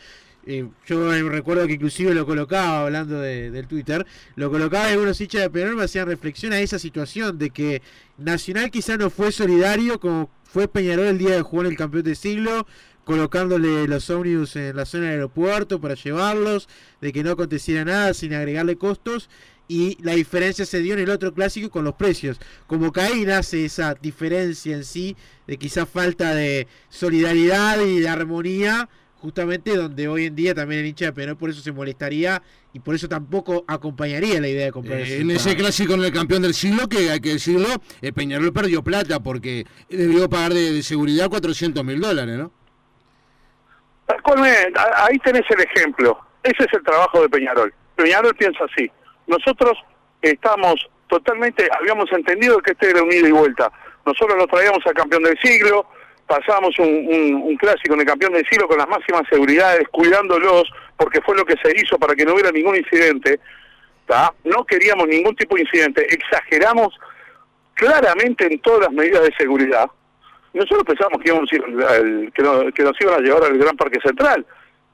Eh, 0.46 0.66
yo 0.86 1.10
recuerdo 1.28 1.66
que 1.66 1.74
inclusive 1.74 2.14
lo 2.14 2.26
colocaba, 2.26 2.82
hablando 2.82 3.18
de, 3.18 3.50
del 3.50 3.66
Twitter, 3.66 4.04
lo 4.36 4.50
colocaba 4.50 4.86
en 4.86 4.92
algunos 4.92 5.18
hinchas 5.20 5.42
de 5.42 5.50
Peñarol, 5.50 5.76
me 5.76 5.84
hacían 5.84 6.06
reflexión 6.06 6.52
a 6.52 6.60
esa 6.60 6.78
situación 6.78 7.38
de 7.38 7.50
que 7.50 7.82
Nacional 8.18 8.70
quizás 8.70 8.98
no 8.98 9.08
fue 9.08 9.32
solidario 9.32 9.98
como 9.98 10.28
fue 10.42 10.68
Peñarol 10.68 11.06
el 11.06 11.18
día 11.18 11.34
de 11.34 11.42
jugar 11.42 11.66
el 11.66 11.76
campeón 11.76 12.04
de 12.04 12.14
siglo, 12.14 12.66
colocándole 13.04 13.86
los 13.86 14.10
ómnibus 14.10 14.56
en 14.56 14.76
la 14.76 14.84
zona 14.84 15.04
del 15.04 15.12
aeropuerto 15.14 15.80
para 15.80 15.94
llevarlos, 15.94 16.68
de 17.00 17.12
que 17.12 17.22
no 17.22 17.32
aconteciera 17.32 17.84
nada 17.84 18.14
sin 18.14 18.34
agregarle 18.34 18.76
costos 18.76 19.28
y 19.68 19.96
la 20.02 20.14
diferencia 20.14 20.66
se 20.66 20.80
dio 20.80 20.94
en 20.94 21.00
el 21.00 21.10
otro 21.10 21.32
clásico 21.32 21.70
con 21.70 21.84
los 21.84 21.94
precios. 21.94 22.38
Como 22.66 22.92
que 22.92 23.00
ahí 23.00 23.24
nace 23.24 23.64
esa 23.64 23.94
diferencia 23.94 24.76
en 24.76 24.84
sí, 24.84 25.16
de 25.46 25.56
quizás 25.56 25.88
falta 25.88 26.34
de 26.34 26.66
solidaridad 26.88 27.80
y 27.80 28.00
de 28.00 28.08
armonía, 28.08 28.88
justamente 29.16 29.74
donde 29.74 30.06
hoy 30.06 30.26
en 30.26 30.36
día 30.36 30.54
también 30.54 30.82
el 30.82 30.86
hincha 30.86 31.06
de 31.06 31.12
Penal 31.14 31.36
por 31.38 31.48
eso 31.48 31.62
se 31.62 31.72
molestaría 31.72 32.42
y 32.74 32.80
por 32.80 32.94
eso 32.94 33.08
tampoco 33.08 33.64
acompañaría 33.66 34.38
la 34.38 34.48
idea 34.48 34.66
de 34.66 34.72
comprar 34.72 34.98
eh, 35.00 35.20
En 35.20 35.30
ese 35.30 35.56
clásico 35.56 35.94
en 35.94 36.04
el 36.04 36.12
campeón 36.12 36.42
del 36.42 36.52
siglo, 36.52 36.88
que 36.88 37.10
hay 37.10 37.20
que 37.20 37.30
decirlo, 37.30 37.68
el 38.02 38.12
Peñarol 38.12 38.52
perdió 38.52 38.84
plata 38.84 39.22
porque 39.22 39.64
debió 39.88 40.28
pagar 40.28 40.52
de, 40.52 40.82
seguridad 40.82 41.30
400 41.30 41.82
mil 41.84 42.00
dólares, 42.00 42.36
¿no? 42.36 42.52
Ahí 44.96 45.18
tenés 45.20 45.44
el 45.50 45.60
ejemplo. 45.60 46.18
Ese 46.42 46.64
es 46.64 46.72
el 46.72 46.82
trabajo 46.82 47.22
de 47.22 47.28
Peñarol. 47.28 47.72
Peñarol 47.96 48.34
piensa 48.34 48.64
así 48.64 48.90
nosotros 49.26 49.78
estamos 50.22 50.74
totalmente, 51.08 51.68
habíamos 51.78 52.10
entendido 52.12 52.58
que 52.58 52.72
este 52.72 52.90
era 52.90 53.02
un 53.02 53.12
ida 53.12 53.28
y 53.28 53.32
vuelta. 53.32 53.70
Nosotros 54.04 54.36
nos 54.36 54.48
traíamos 54.48 54.80
al 54.86 54.94
campeón 54.94 55.22
del 55.22 55.38
siglo, 55.42 55.86
pasamos 56.26 56.78
un, 56.78 57.56
clásico 57.58 57.94
en 57.94 58.00
el 58.00 58.06
campeón 58.06 58.32
del 58.32 58.46
siglo 58.48 58.68
con 58.68 58.78
las 58.78 58.88
máximas 58.88 59.22
seguridades, 59.30 59.86
cuidándolos, 59.90 60.64
porque 60.96 61.20
fue 61.22 61.36
lo 61.36 61.44
que 61.44 61.56
se 61.62 61.72
hizo 61.76 61.98
para 61.98 62.14
que 62.14 62.24
no 62.24 62.34
hubiera 62.34 62.50
ningún 62.50 62.76
incidente. 62.76 63.40
No 64.44 64.64
queríamos 64.64 65.08
ningún 65.08 65.34
tipo 65.36 65.56
de 65.56 65.62
incidente, 65.62 66.06
exageramos 66.12 66.94
claramente 67.74 68.46
en 68.46 68.60
todas 68.60 68.82
las 68.82 68.92
medidas 68.92 69.22
de 69.22 69.34
seguridad. 69.38 69.86
Nosotros 70.54 70.84
pensábamos 70.84 71.20
que, 71.20 71.28
íbamos 71.28 71.50
que, 71.50 72.82
nos, 72.82 73.00
iban 73.00 73.14
a 73.14 73.18
llevar 73.18 73.44
al 73.44 73.58
Gran 73.58 73.76
Parque 73.76 73.98
Central 74.00 74.46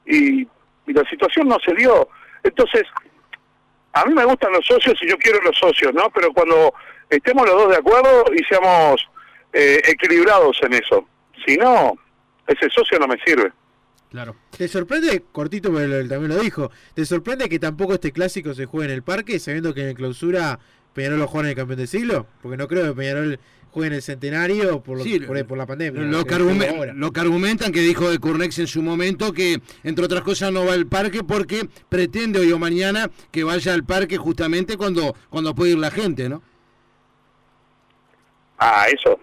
y 0.05 0.47
la 0.87 1.07
situación 1.09 1.47
no 1.47 1.57
se 1.63 1.73
dio. 1.75 2.09
Entonces, 2.43 2.83
a 3.93 4.05
mí 4.05 4.13
me 4.13 4.25
gustan 4.25 4.51
los 4.51 4.65
socios 4.65 4.97
y 5.01 5.09
yo 5.09 5.17
quiero 5.17 5.39
los 5.41 5.57
socios, 5.57 5.93
¿no? 5.93 6.09
Pero 6.09 6.33
cuando 6.33 6.73
estemos 7.09 7.45
los 7.45 7.55
dos 7.55 7.69
de 7.69 7.77
acuerdo 7.77 8.25
y 8.33 8.43
seamos 8.45 9.07
eh, 9.53 9.81
equilibrados 9.85 10.57
en 10.63 10.73
eso. 10.73 11.05
Si 11.45 11.57
no, 11.57 11.93
ese 12.47 12.69
socio 12.69 12.97
no 12.99 13.07
me 13.07 13.17
sirve. 13.25 13.51
Claro. 14.09 14.35
¿Te 14.57 14.67
sorprende, 14.67 15.23
cortito, 15.31 15.73
pero 15.73 15.99
él 15.99 16.09
también 16.09 16.35
lo 16.35 16.41
dijo, 16.41 16.69
¿te 16.93 17.05
sorprende 17.05 17.47
que 17.47 17.59
tampoco 17.59 17.93
este 17.93 18.11
clásico 18.11 18.53
se 18.53 18.65
juegue 18.65 18.89
en 18.89 18.95
el 18.95 19.03
parque, 19.03 19.39
sabiendo 19.39 19.73
que 19.73 19.89
en 19.89 19.95
clausura 19.95 20.59
Peñarol 20.93 21.19
lo 21.19 21.27
juega 21.27 21.47
en 21.47 21.49
el 21.51 21.55
campeón 21.55 21.77
del 21.79 21.87
siglo? 21.87 22.27
Porque 22.41 22.57
no 22.57 22.67
creo 22.67 22.85
que 22.85 22.93
Peñarol 22.93 23.39
juegue 23.71 23.87
en 23.87 23.93
el 23.93 24.01
centenario 24.01 24.81
por, 24.81 24.99
por, 25.47 25.57
la 25.57 25.65
pandemia. 25.65 26.01
Lo 26.01 26.25
que, 26.25 26.37
lo 26.93 27.11
que, 27.11 27.19
argumentan, 27.19 27.71
que 27.71 27.79
dijo 27.79 28.09
de 28.09 28.19
Curnex 28.19 28.59
en 28.59 28.67
su 28.67 28.81
momento, 28.81 29.31
que 29.33 29.61
entre 29.83 30.05
otras 30.05 30.21
cosas 30.21 30.51
no 30.51 30.65
va 30.65 30.73
al 30.73 30.87
parque 30.87 31.23
porque 31.23 31.67
pretende 31.87 32.39
hoy 32.39 32.51
o 32.51 32.59
mañana 32.59 33.09
que 33.31 33.43
vaya 33.43 33.73
al 33.73 33.85
parque 33.85 34.17
justamente 34.17 34.77
cuando, 34.77 35.15
cuando 35.29 35.55
puede 35.55 35.71
ir 35.71 35.77
la 35.77 35.91
gente, 35.91 36.27
¿no? 36.27 36.41
Ah, 38.57 38.85
eso. 38.93 39.19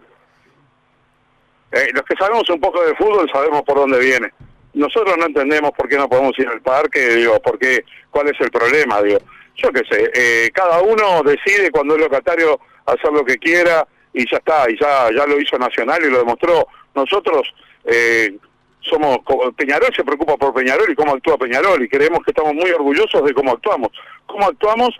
Eh, 1.73 1.91
los 1.93 2.03
que 2.03 2.17
sabemos 2.17 2.49
un 2.49 2.61
poco 2.61 2.83
de 2.83 2.95
fútbol 2.97 3.29
sabemos 3.31 3.63
por 3.63 3.77
dónde 3.77 4.01
viene. 4.01 4.33
Nosotros 4.73 5.17
no 5.19 5.27
entendemos 5.27 5.73
por 5.77 5.89
qué 5.89 5.97
no 5.97 6.09
podemos 6.09 6.39
ir 6.39 6.49
al 6.49 6.63
parque, 6.63 7.17
digo, 7.17 7.41
por 7.41 7.59
qué, 7.59 7.85
cuál 8.11 8.29
es 8.29 8.41
el 8.41 8.51
problema, 8.51 9.03
digo. 9.03 9.19
Yo 9.59 9.73
qué 9.73 9.83
sé, 9.91 10.11
eh, 10.15 10.51
cada 10.53 10.81
uno 10.81 11.23
decide 11.25 11.71
cuando 11.71 11.97
es 11.97 12.01
locatario 12.01 12.61
hacer 12.87 13.13
lo 13.13 13.25
que 13.25 13.39
quiera, 13.39 13.87
y 14.13 14.29
ya 14.31 14.39
está, 14.39 14.71
y 14.71 14.79
ya, 14.79 15.09
ya 15.15 15.27
lo 15.27 15.39
hizo 15.41 15.59
Nacional 15.59 16.03
y 16.05 16.11
lo 16.11 16.19
demostró. 16.19 16.67
Nosotros 16.95 17.53
eh, 17.85 18.37
somos, 18.81 19.19
Peñarol 19.57 19.95
se 19.95 20.05
preocupa 20.05 20.37
por 20.37 20.55
Peñarol 20.55 20.91
y 20.91 20.95
cómo 20.95 21.15
actúa 21.15 21.37
Peñarol 21.37 21.83
y 21.83 21.89
creemos 21.89 22.21
que 22.25 22.31
estamos 22.31 22.55
muy 22.55 22.71
orgullosos 22.71 23.25
de 23.25 23.35
cómo 23.35 23.53
actuamos. 23.53 23.91
¿Cómo 24.27 24.47
actuamos? 24.47 24.91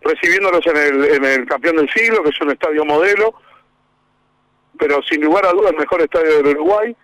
Recibiéndolos 0.00 0.66
en 0.66 0.76
el, 0.76 1.04
en 1.04 1.24
el 1.24 1.46
campeón 1.46 1.76
del 1.76 1.90
siglo, 1.90 2.22
que 2.22 2.30
es 2.30 2.40
un 2.40 2.50
estadio 2.50 2.84
modelo, 2.84 3.34
pero 4.78 5.02
sin 5.02 5.22
lugar 5.22 5.46
a 5.46 5.52
dudas 5.52 5.72
el 5.72 5.78
mejor 5.78 6.00
estadio 6.00 6.42
del 6.42 6.56
Uruguay. 6.56 6.96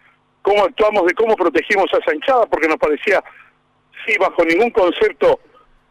¿Cómo 0.42 0.64
actuamos 0.64 1.06
de 1.06 1.14
cómo 1.14 1.36
protegimos 1.36 1.92
a 1.92 1.98
esa 1.98 2.14
hinchada? 2.14 2.46
Porque 2.46 2.68
nos 2.68 2.76
parecía, 2.76 3.22
sí, 4.06 4.16
bajo 4.18 4.44
ningún 4.44 4.70
concepto 4.70 5.40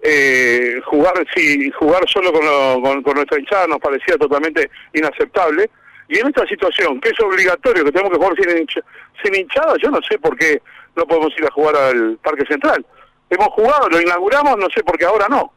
eh, 0.03 0.81
jugar 0.85 1.13
si 1.33 1.71
jugar 1.71 2.03
solo 2.09 2.31
con, 2.33 2.45
lo- 2.45 3.01
con, 3.03 3.15
nuestra 3.15 3.39
hinchada 3.39 3.67
nos 3.67 3.79
parecía 3.79 4.17
totalmente 4.17 4.69
inaceptable. 4.93 5.69
Y 6.09 6.19
en 6.19 6.27
esta 6.27 6.45
situación, 6.45 6.99
que 6.99 7.09
es 7.09 7.19
obligatorio, 7.21 7.85
que 7.85 7.91
tenemos 7.91 8.11
que 8.11 8.17
jugar 8.17 8.35
sin, 8.37 8.49
hincha- 8.57 8.83
sin 9.23 9.35
hinchada, 9.35 9.75
yo 9.81 9.89
no 9.89 9.99
sé 10.07 10.19
por 10.19 10.37
qué 10.37 10.61
no 10.95 11.05
podemos 11.07 11.31
ir 11.37 11.45
a 11.45 11.51
jugar 11.51 11.75
al 11.75 12.17
Parque 12.21 12.45
Central. 12.45 12.85
Hemos 13.29 13.47
jugado, 13.47 13.89
lo 13.89 14.01
inauguramos, 14.01 14.57
no 14.57 14.67
sé 14.75 14.83
por 14.83 14.97
qué 14.97 15.05
ahora 15.05 15.27
no. 15.29 15.51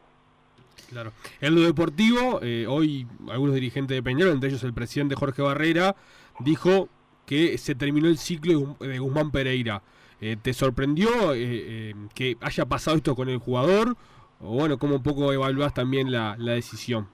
Claro. 0.89 1.11
En 1.41 1.53
lo 1.53 1.61
deportivo, 1.61 2.39
eh, 2.41 2.65
hoy 2.67 3.05
algunos 3.29 3.53
dirigentes 3.53 3.95
de 3.95 4.01
Peñarol, 4.01 4.33
entre 4.33 4.49
ellos 4.49 4.63
el 4.63 4.73
presidente 4.73 5.15
Jorge 5.15 5.41
Barrera, 5.41 5.95
dijo 6.39 6.87
que 7.25 7.57
se 7.57 7.75
terminó 7.75 8.07
el 8.07 8.17
ciclo 8.17 8.77
de 8.79 8.97
Guzmán 8.99 9.31
Pereira. 9.31 9.81
Eh, 10.21 10.37
¿Te 10.41 10.53
sorprendió 10.53 11.33
eh, 11.33 11.39
eh, 11.43 11.93
que 12.15 12.37
haya 12.41 12.65
pasado 12.65 12.95
esto 12.97 13.15
con 13.15 13.27
el 13.29 13.37
jugador? 13.37 13.95
O 14.41 14.53
bueno, 14.53 14.77
¿cómo 14.77 14.95
un 14.95 15.03
poco 15.03 15.33
evaluás 15.33 15.73
también 15.73 16.11
la, 16.11 16.35
la 16.37 16.53
decisión? 16.53 17.07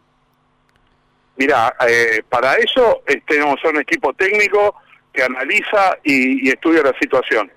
Mira, 1.37 1.75
eh, 1.87 2.21
para 2.29 2.55
eso 2.55 3.01
eh, 3.07 3.21
tenemos 3.25 3.63
un 3.63 3.79
equipo 3.79 4.13
técnico 4.13 4.75
que 5.11 5.23
analiza 5.23 5.97
y, 6.03 6.47
y 6.47 6.51
estudia 6.51 6.83
la 6.83 6.93
situación. 6.99 7.51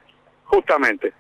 Justamente. 0.45 1.13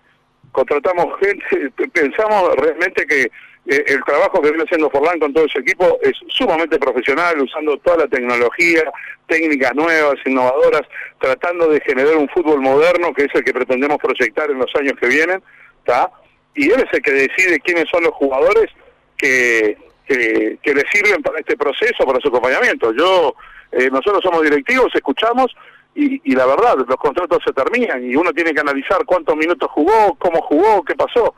Contratamos 0.52 1.18
gente, 1.20 1.70
pensamos 1.92 2.54
realmente 2.56 3.06
que 3.06 3.30
eh, 3.68 3.84
el 3.88 4.04
trabajo 4.04 4.40
que 4.40 4.50
viene 4.50 4.62
haciendo 4.64 4.88
Forlán 4.90 5.18
con 5.18 5.34
todo 5.34 5.44
ese 5.44 5.58
equipo 5.58 5.98
es 6.00 6.12
sumamente 6.28 6.78
profesional, 6.78 7.40
usando 7.40 7.76
toda 7.78 7.98
la 7.98 8.06
tecnología, 8.06 8.84
técnicas 9.26 9.74
nuevas, 9.74 10.14
innovadoras, 10.24 10.82
tratando 11.20 11.68
de 11.68 11.80
generar 11.80 12.16
un 12.16 12.28
fútbol 12.28 12.60
moderno 12.60 13.12
que 13.12 13.24
es 13.24 13.34
el 13.34 13.42
que 13.42 13.52
pretendemos 13.52 13.98
proyectar 13.98 14.50
en 14.50 14.60
los 14.60 14.72
años 14.76 14.94
que 15.00 15.08
vienen, 15.08 15.42
¿está? 15.78 16.10
Y 16.56 16.70
él 16.70 16.80
es 16.80 16.92
el 16.92 17.02
que 17.02 17.12
decide 17.12 17.60
quiénes 17.60 17.84
son 17.90 18.02
los 18.02 18.14
jugadores 18.14 18.70
que, 19.16 19.76
que, 20.06 20.74
le 20.74 20.84
sirven 20.90 21.22
para 21.22 21.38
este 21.38 21.56
proceso, 21.56 22.04
para 22.06 22.20
su 22.20 22.28
acompañamiento. 22.28 22.92
Yo, 22.92 23.34
eh, 23.72 23.88
nosotros 23.90 24.20
somos 24.22 24.42
directivos, 24.42 24.92
escuchamos 24.94 25.54
y, 25.94 26.20
y 26.24 26.34
la 26.34 26.46
verdad, 26.46 26.76
los 26.86 26.96
contratos 26.96 27.38
se 27.44 27.52
terminan 27.52 28.04
y 28.04 28.16
uno 28.16 28.32
tiene 28.32 28.52
que 28.52 28.60
analizar 28.60 29.04
cuántos 29.04 29.36
minutos 29.36 29.70
jugó, 29.70 30.14
cómo 30.18 30.42
jugó, 30.42 30.82
qué 30.84 30.94
pasó. 30.94 31.34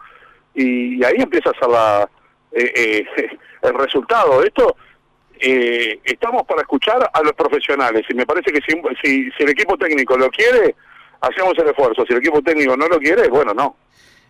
Y, 0.54 1.02
ahí 1.04 1.16
empieza 1.18 1.50
a 1.50 1.58
ser 1.58 1.68
la, 1.68 2.10
eh, 2.52 3.04
eh, 3.16 3.38
el 3.62 3.74
resultado. 3.74 4.42
Esto 4.42 4.76
eh, 5.40 6.00
estamos 6.04 6.42
para 6.44 6.62
escuchar 6.62 7.10
a 7.12 7.22
los 7.22 7.32
profesionales 7.32 8.04
y 8.08 8.14
me 8.14 8.26
parece 8.26 8.52
que 8.52 8.60
si, 8.60 8.80
si, 9.02 9.30
si 9.30 9.42
el 9.44 9.50
equipo 9.50 9.76
técnico 9.76 10.16
lo 10.16 10.28
quiere, 10.30 10.74
hacemos 11.20 11.54
el 11.58 11.68
esfuerzo. 11.68 12.04
Si 12.06 12.12
el 12.12 12.18
equipo 12.18 12.42
técnico 12.42 12.76
no 12.76 12.88
lo 12.88 12.98
quiere, 12.98 13.28
bueno, 13.28 13.54
no. 13.54 13.76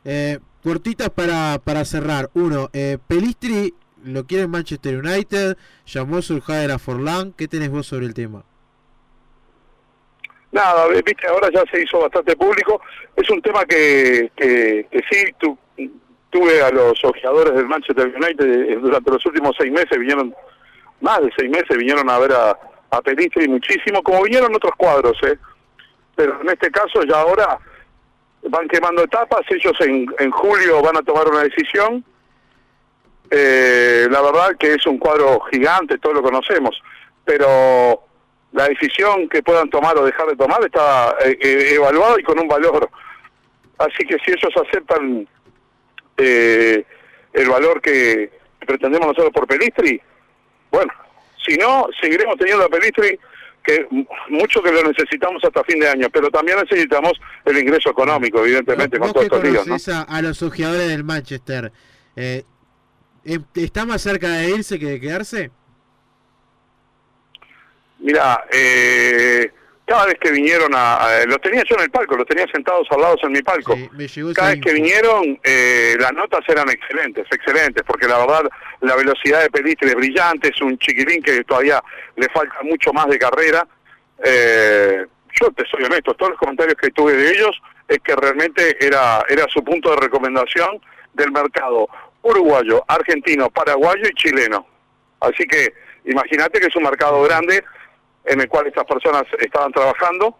Eh, 0.05 0.39
cortitas 0.63 1.11
para, 1.11 1.59
para 1.63 1.85
cerrar. 1.85 2.31
Uno, 2.35 2.69
eh, 2.73 2.99
Pelistri 3.07 3.75
lo 4.05 4.25
quiere 4.27 4.45
en 4.45 4.51
Manchester 4.51 4.97
United, 4.99 5.57
llamó 5.87 6.23
Solskjaer 6.23 6.71
a 6.71 6.79
Forlán. 6.79 7.33
¿Qué 7.33 7.49
tenés 7.49 7.71
vos 7.71 7.87
sobre 7.87 8.07
el 8.07 8.15
tema? 8.15 8.45
Nada, 10.51 10.87
ve- 10.89 11.03
viste, 11.05 11.27
ahora 11.27 11.49
ya 11.53 11.63
se 11.71 11.83
hizo 11.83 12.01
bastante 12.01 12.35
público. 12.37 12.81
Es 13.17 13.29
un 13.31 13.43
tema 13.43 13.65
que, 13.67 14.31
que, 14.37 14.87
que 14.91 15.01
sí, 15.11 15.33
tu- 15.39 15.59
tuve 16.31 16.63
a 16.63 16.71
los 16.71 17.03
ojeadores 17.05 17.55
del 17.55 17.67
Manchester 17.67 18.07
United 18.15 18.47
eh, 18.47 18.77
durante 18.77 19.11
los 19.11 19.25
últimos 19.27 19.55
seis 19.59 19.71
meses, 19.73 19.99
vinieron, 19.99 20.35
más 21.01 21.21
de 21.21 21.31
seis 21.37 21.51
meses, 21.51 21.77
vinieron 21.77 22.09
a 22.09 22.19
ver 22.19 22.33
a, 22.33 22.59
a 22.91 23.03
Pelistri 23.03 23.47
muchísimo, 23.49 24.03
como 24.03 24.23
vinieron 24.23 24.55
otros 24.55 24.73
cuadros, 24.77 25.17
¿eh? 25.25 25.39
Pero 26.17 26.41
en 26.41 26.49
este 26.49 26.71
caso 26.71 27.03
ya 27.05 27.21
ahora 27.21 27.59
van 28.43 28.69
quemando 28.69 29.03
etapas, 29.03 29.41
ellos 29.51 29.75
en, 29.81 30.07
en 30.19 30.31
julio 30.31 30.83
van 30.83 30.97
a 30.97 31.03
tomar 31.03 31.29
una 31.29 31.43
decisión. 31.43 32.05
Eh, 33.31 34.07
la 34.11 34.23
verdad 34.23 34.57
que 34.59 34.75
es 34.75 34.87
un 34.87 34.99
cuadro 34.99 35.41
gigante, 35.51 35.99
todos 35.99 36.17
lo 36.17 36.23
conocemos, 36.23 36.81
pero 37.25 38.05
la 38.53 38.69
decisión 38.69 39.29
que 39.29 39.43
puedan 39.43 39.69
tomar 39.69 39.97
o 39.99 40.05
dejar 40.05 40.27
de 40.29 40.37
tomar 40.37 40.65
está 40.65 41.15
eh, 41.25 41.37
eh, 41.41 41.75
evaluada 41.75 42.17
y 42.19 42.23
con 42.23 42.39
un 42.39 42.49
valor. 42.49 42.89
Así 43.79 44.05
que 44.07 44.17
si 44.25 44.31
ellos 44.31 44.53
aceptan 44.67 45.29
eh, 46.17 46.85
el 47.33 47.49
valor 47.49 47.81
que 47.81 48.31
pretendemos 48.67 49.09
nosotros 49.09 49.33
por 49.33 49.47
Pelistri, 49.47 50.01
bueno, 50.71 50.93
si 51.45 51.57
no, 51.57 51.87
seguiremos 52.01 52.37
teniendo 52.39 52.65
a 52.65 52.69
Pelistri, 52.69 53.19
que 53.69 53.87
mucho 54.31 54.63
que 54.63 54.73
lo 54.73 54.83
necesitamos 54.83 55.45
hasta 55.45 55.63
fin 55.65 55.79
de 55.79 55.89
año, 55.89 56.09
pero 56.11 56.31
también 56.31 56.59
necesitamos 56.59 57.13
el 57.45 57.59
ingreso 57.59 57.91
económico, 57.91 58.41
evidentemente, 58.41 58.99
con 58.99 59.13
todos 59.13 59.25
estos 59.25 59.45
líos, 59.45 59.67
¿no? 59.67 59.77
a, 60.09 60.23
los 60.23 60.43
ojeadores 60.43 60.89
del 60.89 61.05
Manchester, 61.05 61.71
eh, 62.17 62.45
¿está 63.55 63.85
más 63.85 64.01
cerca 64.01 64.31
de 64.31 64.51
irse 64.51 64.79
que 64.79 64.87
de 64.87 65.01
quedarse? 65.01 65.51
Mira, 67.99 68.45
eh, 68.51 69.53
cada 69.89 70.07
vez 70.07 70.17
que 70.21 70.31
vinieron 70.31 70.75
a, 70.75 70.97
a- 70.97 71.25
Los 71.27 71.41
tenía 71.41 71.63
yo 71.69 71.75
en 71.77 71.83
el 71.83 71.91
palco, 71.91 72.17
los 72.17 72.27
tenía 72.27 72.47
sentados 72.53 72.87
al 72.91 73.01
lado 73.01 73.17
en 73.23 73.33
mi 73.33 73.43
palco. 73.43 73.75
Sí, 73.75 73.89
Cada 74.35 74.51
vez 74.51 74.61
que 74.61 74.73
vinieron, 74.75 75.39
eh, 75.43 75.97
las 75.99 76.13
notas 76.13 76.41
eran 76.49 76.69
excelentes, 76.69 77.27
excelentes, 77.33 77.83
porque 77.87 78.07
la 78.07 78.19
verdad 78.19 78.43
la 78.81 78.95
velocidad 78.97 79.43
de 79.43 79.51
Pelistri 79.51 79.89
es 79.89 79.95
brillante, 79.95 80.49
es 80.55 80.61
un 80.61 80.79
chiquilín 80.79 81.23
que 81.23 81.43
todavía 81.45 81.83
le 82.17 82.29
falta 82.29 82.57
mucho 82.63 82.93
más 82.93 83.07
de 83.09 83.19
carrera. 83.19 83.67
Eh, 84.25 85.07
yo 85.41 85.51
te 85.53 85.65
soy 85.71 85.85
honesto, 85.85 86.15
todos 86.15 86.31
los 86.33 86.39
comentarios 86.41 86.75
que 86.81 86.91
tuve 86.91 87.13
de 87.15 87.31
ellos 87.31 87.61
es 87.89 87.99
que 88.01 88.15
realmente 88.17 88.77
era, 88.85 89.25
era 89.29 89.47
su 89.49 89.63
punto 89.65 89.91
de 89.91 89.97
recomendación 89.97 90.81
del 91.15 91.33
mercado 91.33 91.89
uruguayo, 92.23 92.85
argentino, 92.89 93.49
paraguayo 93.51 94.03
y 94.05 94.15
chileno. 94.15 94.67
Así 95.21 95.45
que 95.47 95.73
imagínate 96.05 96.61
que 96.61 96.67
es 96.67 96.77
un 96.77 96.83
mercado 96.83 97.23
grande 97.23 97.65
en 98.29 98.41
el 98.41 98.49
cual 98.49 98.67
estas 98.67 98.85
personas 98.85 99.25
estaban 99.39 99.73
trabajando. 99.73 100.37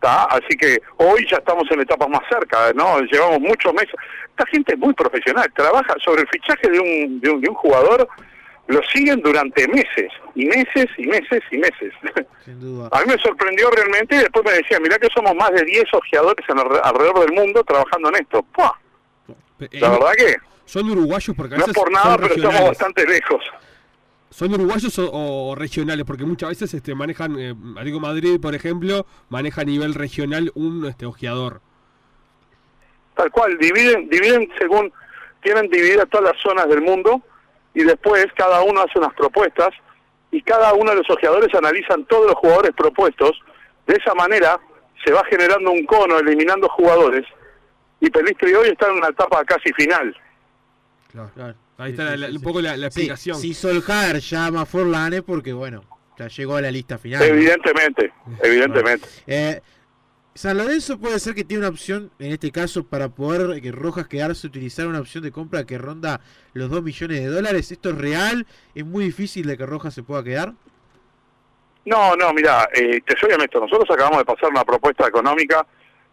¿tá? 0.00 0.24
Así 0.24 0.56
que 0.58 0.78
hoy 0.98 1.26
ya 1.30 1.38
estamos 1.38 1.64
en 1.70 1.80
etapas 1.80 2.08
más 2.10 2.20
cerca, 2.28 2.72
¿no? 2.74 3.00
Llevamos 3.00 3.40
muchos 3.40 3.72
meses. 3.72 3.94
Esta 4.30 4.44
gente 4.46 4.74
es 4.74 4.78
muy 4.78 4.92
profesional, 4.92 5.50
trabaja 5.56 5.94
sobre 6.04 6.22
el 6.22 6.28
fichaje 6.28 6.68
de 6.70 6.78
un, 6.78 7.20
de 7.20 7.30
un, 7.30 7.40
de 7.40 7.48
un 7.48 7.54
jugador, 7.54 8.06
lo 8.66 8.82
siguen 8.92 9.20
durante 9.22 9.66
meses, 9.68 10.10
y 10.34 10.44
meses, 10.46 10.86
y 10.98 11.06
meses, 11.06 11.40
y 11.50 11.56
meses. 11.58 11.92
Sin 12.44 12.60
duda. 12.60 12.88
A 12.92 13.00
mí 13.00 13.04
me 13.06 13.18
sorprendió 13.22 13.70
realmente 13.70 14.16
y 14.16 14.18
después 14.18 14.44
me 14.44 14.52
decía, 14.52 14.78
mirá 14.80 14.98
que 14.98 15.08
somos 15.14 15.34
más 15.36 15.50
de 15.52 15.64
10 15.64 15.84
ojeadores 15.94 16.44
en 16.50 16.56
alre- 16.58 16.80
alrededor 16.82 17.20
del 17.20 17.32
mundo 17.32 17.64
trabajando 17.64 18.08
en 18.10 18.16
esto. 18.16 18.42
¡Pua! 18.54 18.78
Eh, 19.60 19.68
La 19.80 19.88
verdad 19.90 20.12
que 20.16 20.36
¿Son 20.66 20.90
uruguayos 20.90 21.34
porque 21.36 21.54
a 21.54 21.58
no 21.58 21.64
es 21.66 21.72
por 21.72 21.90
nada, 21.92 22.12
son 22.14 22.20
pero 22.22 22.34
estamos 22.34 22.68
bastante 22.68 23.06
lejos. 23.06 23.42
¿Son 24.34 24.52
uruguayos 24.52 24.98
o, 24.98 25.10
o 25.12 25.54
regionales? 25.54 26.04
Porque 26.04 26.24
muchas 26.24 26.48
veces 26.48 26.74
este, 26.74 26.92
manejan, 26.96 27.38
eh, 27.38 27.54
Atlético 27.76 28.00
Madrid, 28.00 28.40
por 28.40 28.52
ejemplo, 28.52 29.06
maneja 29.28 29.60
a 29.60 29.64
nivel 29.64 29.94
regional 29.94 30.50
un 30.56 30.84
este, 30.86 31.06
ojeador. 31.06 31.60
Tal 33.14 33.30
cual, 33.30 33.56
dividen, 33.58 34.08
dividen 34.08 34.50
según, 34.58 34.92
tienen 35.40 35.68
divididas 35.68 36.08
todas 36.10 36.32
las 36.32 36.42
zonas 36.42 36.68
del 36.68 36.82
mundo 36.82 37.22
y 37.74 37.84
después 37.84 38.26
cada 38.34 38.62
uno 38.62 38.80
hace 38.80 38.98
unas 38.98 39.14
propuestas 39.14 39.70
y 40.32 40.42
cada 40.42 40.74
uno 40.74 40.90
de 40.90 40.96
los 40.96 41.10
ojeadores 41.10 41.54
analizan 41.54 42.04
todos 42.06 42.26
los 42.26 42.34
jugadores 42.34 42.72
propuestos. 42.76 43.40
De 43.86 43.94
esa 43.94 44.16
manera 44.16 44.58
se 45.04 45.12
va 45.12 45.22
generando 45.30 45.70
un 45.70 45.86
cono, 45.86 46.18
eliminando 46.18 46.68
jugadores 46.70 47.24
y 48.00 48.10
Pelistri 48.10 48.52
hoy 48.52 48.70
está 48.70 48.88
en 48.88 48.94
una 48.94 49.10
etapa 49.10 49.44
casi 49.44 49.72
final. 49.74 50.12
Claro. 51.12 51.54
Ahí 51.78 51.92
Sí, 51.92 52.00
está 52.00 52.04
sí, 52.04 52.10
la- 52.10 52.16
la- 52.16 52.28
sí, 52.28 52.36
un 52.36 52.42
poco 52.42 52.60
la, 52.60 52.70
la 52.76 52.90
Sí, 52.90 53.00
explicación. 53.00 53.36
si 53.38 53.54
Solskjaer 53.54 54.20
llama 54.20 54.62
a 54.62 54.66
Forlán 54.66 55.12
es 55.14 55.22
porque, 55.22 55.52
bueno, 55.52 55.82
ya 56.18 56.28
llegó 56.28 56.56
a 56.56 56.60
la 56.60 56.70
lista 56.70 56.98
final. 56.98 57.20
¿no? 57.20 57.24
Evidentemente, 57.26 58.12
evidentemente. 58.42 59.08
Eh, 59.26 59.60
San 60.36 60.56
Lorenzo 60.58 60.98
puede 60.98 61.20
ser 61.20 61.34
que 61.36 61.44
tiene 61.44 61.60
una 61.60 61.68
opción, 61.68 62.10
en 62.18 62.32
este 62.32 62.50
caso, 62.50 62.84
para 62.84 63.08
poder 63.08 63.60
que 63.62 63.70
Rojas 63.70 64.08
quedarse, 64.08 64.48
utilizar 64.48 64.88
una 64.88 64.98
opción 64.98 65.22
de 65.22 65.30
compra 65.30 65.64
que 65.64 65.78
ronda 65.78 66.20
los 66.54 66.70
2 66.70 66.82
millones 66.82 67.20
de 67.20 67.26
dólares. 67.28 67.70
¿Esto 67.70 67.90
es 67.90 67.98
real? 67.98 68.44
¿Es 68.74 68.84
muy 68.84 69.04
difícil 69.04 69.46
de 69.46 69.56
que 69.56 69.64
Rojas 69.64 69.94
se 69.94 70.02
pueda 70.02 70.24
quedar? 70.24 70.52
No, 71.84 72.16
no, 72.16 72.32
mira, 72.32 72.68
eh, 72.74 73.00
te 73.06 73.16
soy 73.18 73.30
honesto, 73.32 73.60
nosotros 73.60 73.88
acabamos 73.90 74.18
de 74.18 74.24
pasar 74.24 74.50
una 74.50 74.64
propuesta 74.64 75.06
económica 75.06 75.64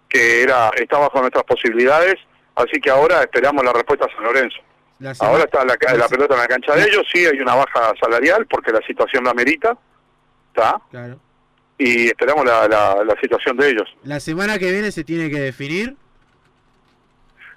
que 0.10 0.44
era 0.44 0.70
está 0.76 0.98
bajo 1.00 1.20
nuestras 1.22 1.46
posibilidades, 1.46 2.16
así 2.56 2.80
que 2.82 2.90
ahora 2.92 3.22
esperamos 3.22 3.64
la 3.64 3.72
respuesta 3.74 4.06
a 4.06 4.14
San 4.14 4.24
Lorenzo. 4.24 4.58
Ahora 5.20 5.44
está 5.46 5.66
la, 5.66 5.78
ca- 5.78 5.96
la 5.96 6.08
pelota 6.08 6.36
en 6.36 6.40
la 6.42 6.48
cancha 6.48 6.76
de 6.76 6.84
ellos, 6.84 7.06
sí 7.12 7.26
hay 7.26 7.40
una 7.40 7.56
baja 7.56 7.94
salarial 8.00 8.46
porque 8.48 8.72
la 8.72 8.82
situación 8.86 9.24
la 9.24 9.32
amerita, 9.32 9.78
¿está? 10.54 10.80
Claro. 10.92 11.20
Y 11.78 12.08
esperamos 12.08 12.46
la, 12.46 12.68
la, 12.68 13.04
la 13.04 13.16
situación 13.20 13.58
de 13.58 13.70
ellos. 13.70 13.90
La 14.04 14.20
semana 14.20 14.60
que 14.60 14.72
viene 14.72 14.92
se 14.92 15.04
tiene 15.04 15.30
que 15.32 15.40
definir. 15.40 15.96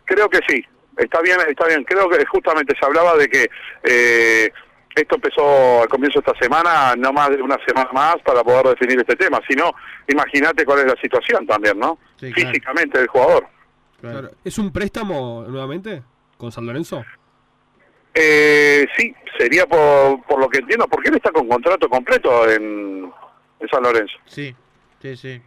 Creo 0.07 0.29
que 0.29 0.41
sí, 0.49 0.65
está 0.97 1.21
bien, 1.21 1.39
está 1.49 1.67
bien. 1.67 1.85
Creo 1.85 2.09
que 2.09 2.25
justamente 2.27 2.75
se 2.79 2.85
hablaba 2.87 3.17
de 3.17 3.29
que 3.29 3.51
eh, 3.83 4.51
esto 4.95 5.17
empezó 5.17 5.83
al 5.83 5.89
comienzo 5.89 6.21
de 6.21 6.31
esta 6.31 6.39
semana, 6.43 6.95
no 6.97 7.13
más 7.13 7.31
de 7.31 7.43
una 7.43 7.59
semana 7.67 7.91
más 7.93 8.17
para 8.25 8.43
poder 8.43 8.69
definir 8.79 8.99
este 9.01 9.17
tema. 9.17 9.41
Si 9.49 9.55
no, 9.55 9.73
imagínate 10.09 10.65
cuál 10.65 10.81
es 10.81 10.87
la 10.87 11.01
situación 11.01 11.47
también, 11.47 11.79
¿no? 11.79 11.99
Sí, 12.19 12.33
claro. 12.33 12.51
Físicamente 12.51 12.99
del 12.99 13.09
jugador. 13.09 13.47
Claro. 14.01 14.31
¿Es 14.45 14.59
un 14.59 14.71
préstamo 14.73 15.45
nuevamente 15.49 16.03
con 16.37 16.53
San 16.53 16.67
Lorenzo? 16.67 17.05
Eh, 18.15 18.87
sí, 18.97 19.15
sería 19.37 19.67
por, 19.67 20.23
por 20.25 20.39
lo 20.41 20.49
que 20.49 20.59
entiendo, 20.59 20.87
porque 20.89 21.09
él 21.09 21.17
está 21.17 21.33
con 21.33 21.49
contrato 21.49 21.89
completo 21.89 22.49
en, 22.49 23.11
en 23.61 23.69
San 23.69 23.83
Lorenzo. 23.83 24.15
Sí, 24.27 24.55
sí, 25.03 25.17
sí. 25.17 25.43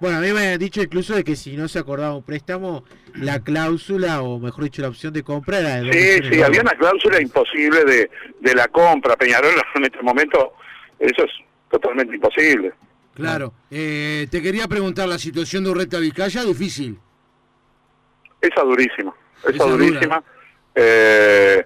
Bueno, 0.00 0.18
a 0.18 0.20
mí 0.20 0.32
me 0.32 0.54
han 0.54 0.58
dicho 0.58 0.82
incluso 0.82 1.14
de 1.14 1.22
que 1.22 1.36
si 1.36 1.56
no 1.56 1.68
se 1.68 1.78
acordaba 1.78 2.16
un 2.16 2.24
préstamo, 2.24 2.82
la 3.14 3.38
cláusula, 3.38 4.22
o 4.22 4.40
mejor 4.40 4.64
dicho, 4.64 4.82
la 4.82 4.88
opción 4.88 5.12
de 5.12 5.22
compra 5.22 5.60
era 5.60 5.80
de 5.80 5.92
Sí, 5.92 6.28
sí, 6.28 6.42
había 6.42 6.60
una 6.60 6.72
cláusula 6.72 7.22
imposible 7.22 7.84
de, 7.84 8.10
de 8.40 8.54
la 8.54 8.66
compra. 8.66 9.14
Peñarol 9.14 9.54
en 9.76 9.84
este 9.84 10.02
momento, 10.02 10.54
eso 10.98 11.24
es 11.24 11.30
totalmente 11.70 12.16
imposible. 12.16 12.72
Claro. 13.14 13.52
Eh, 13.70 14.26
te 14.28 14.42
quería 14.42 14.66
preguntar 14.66 15.06
la 15.06 15.18
situación 15.18 15.62
de 15.62 15.70
Urreta 15.70 15.98
Vizcaya, 16.00 16.42
difícil. 16.42 16.98
Esa 18.40 18.62
durísima, 18.62 19.14
esa, 19.42 19.50
Esa 19.50 19.64
durísima. 19.66 20.24
Eh, 20.74 21.64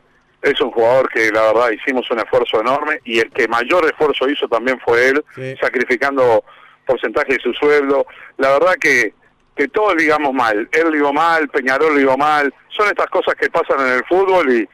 es 0.50 0.60
un 0.60 0.70
jugador 0.70 1.08
que 1.10 1.30
la 1.30 1.52
verdad 1.52 1.70
hicimos 1.70 2.08
un 2.10 2.18
esfuerzo 2.20 2.60
enorme 2.60 3.00
y 3.04 3.18
el 3.18 3.30
que 3.32 3.48
mayor 3.48 3.84
esfuerzo 3.86 4.28
hizo 4.28 4.46
también 4.48 4.78
fue 4.84 5.08
él, 5.08 5.24
Sí. 5.34 5.56
sacrificando 5.60 6.44
porcentaje 6.86 7.34
de 7.34 7.40
su 7.40 7.52
sueldo. 7.54 8.06
La 8.38 8.50
verdad 8.52 8.74
que, 8.80 9.12
que 9.56 9.66
todos 9.68 9.96
digamos 9.96 10.32
mal, 10.32 10.68
él 10.70 10.92
digo 10.92 11.12
mal, 11.12 11.48
Peñarol 11.48 11.96
digo 11.98 12.16
mal, 12.16 12.52
son 12.68 12.86
estas 12.88 13.06
cosas 13.08 13.34
que 13.34 13.50
pasan 13.50 13.80
en 13.86 13.92
el 13.94 14.04
fútbol 14.04 14.52
y, 14.52 14.68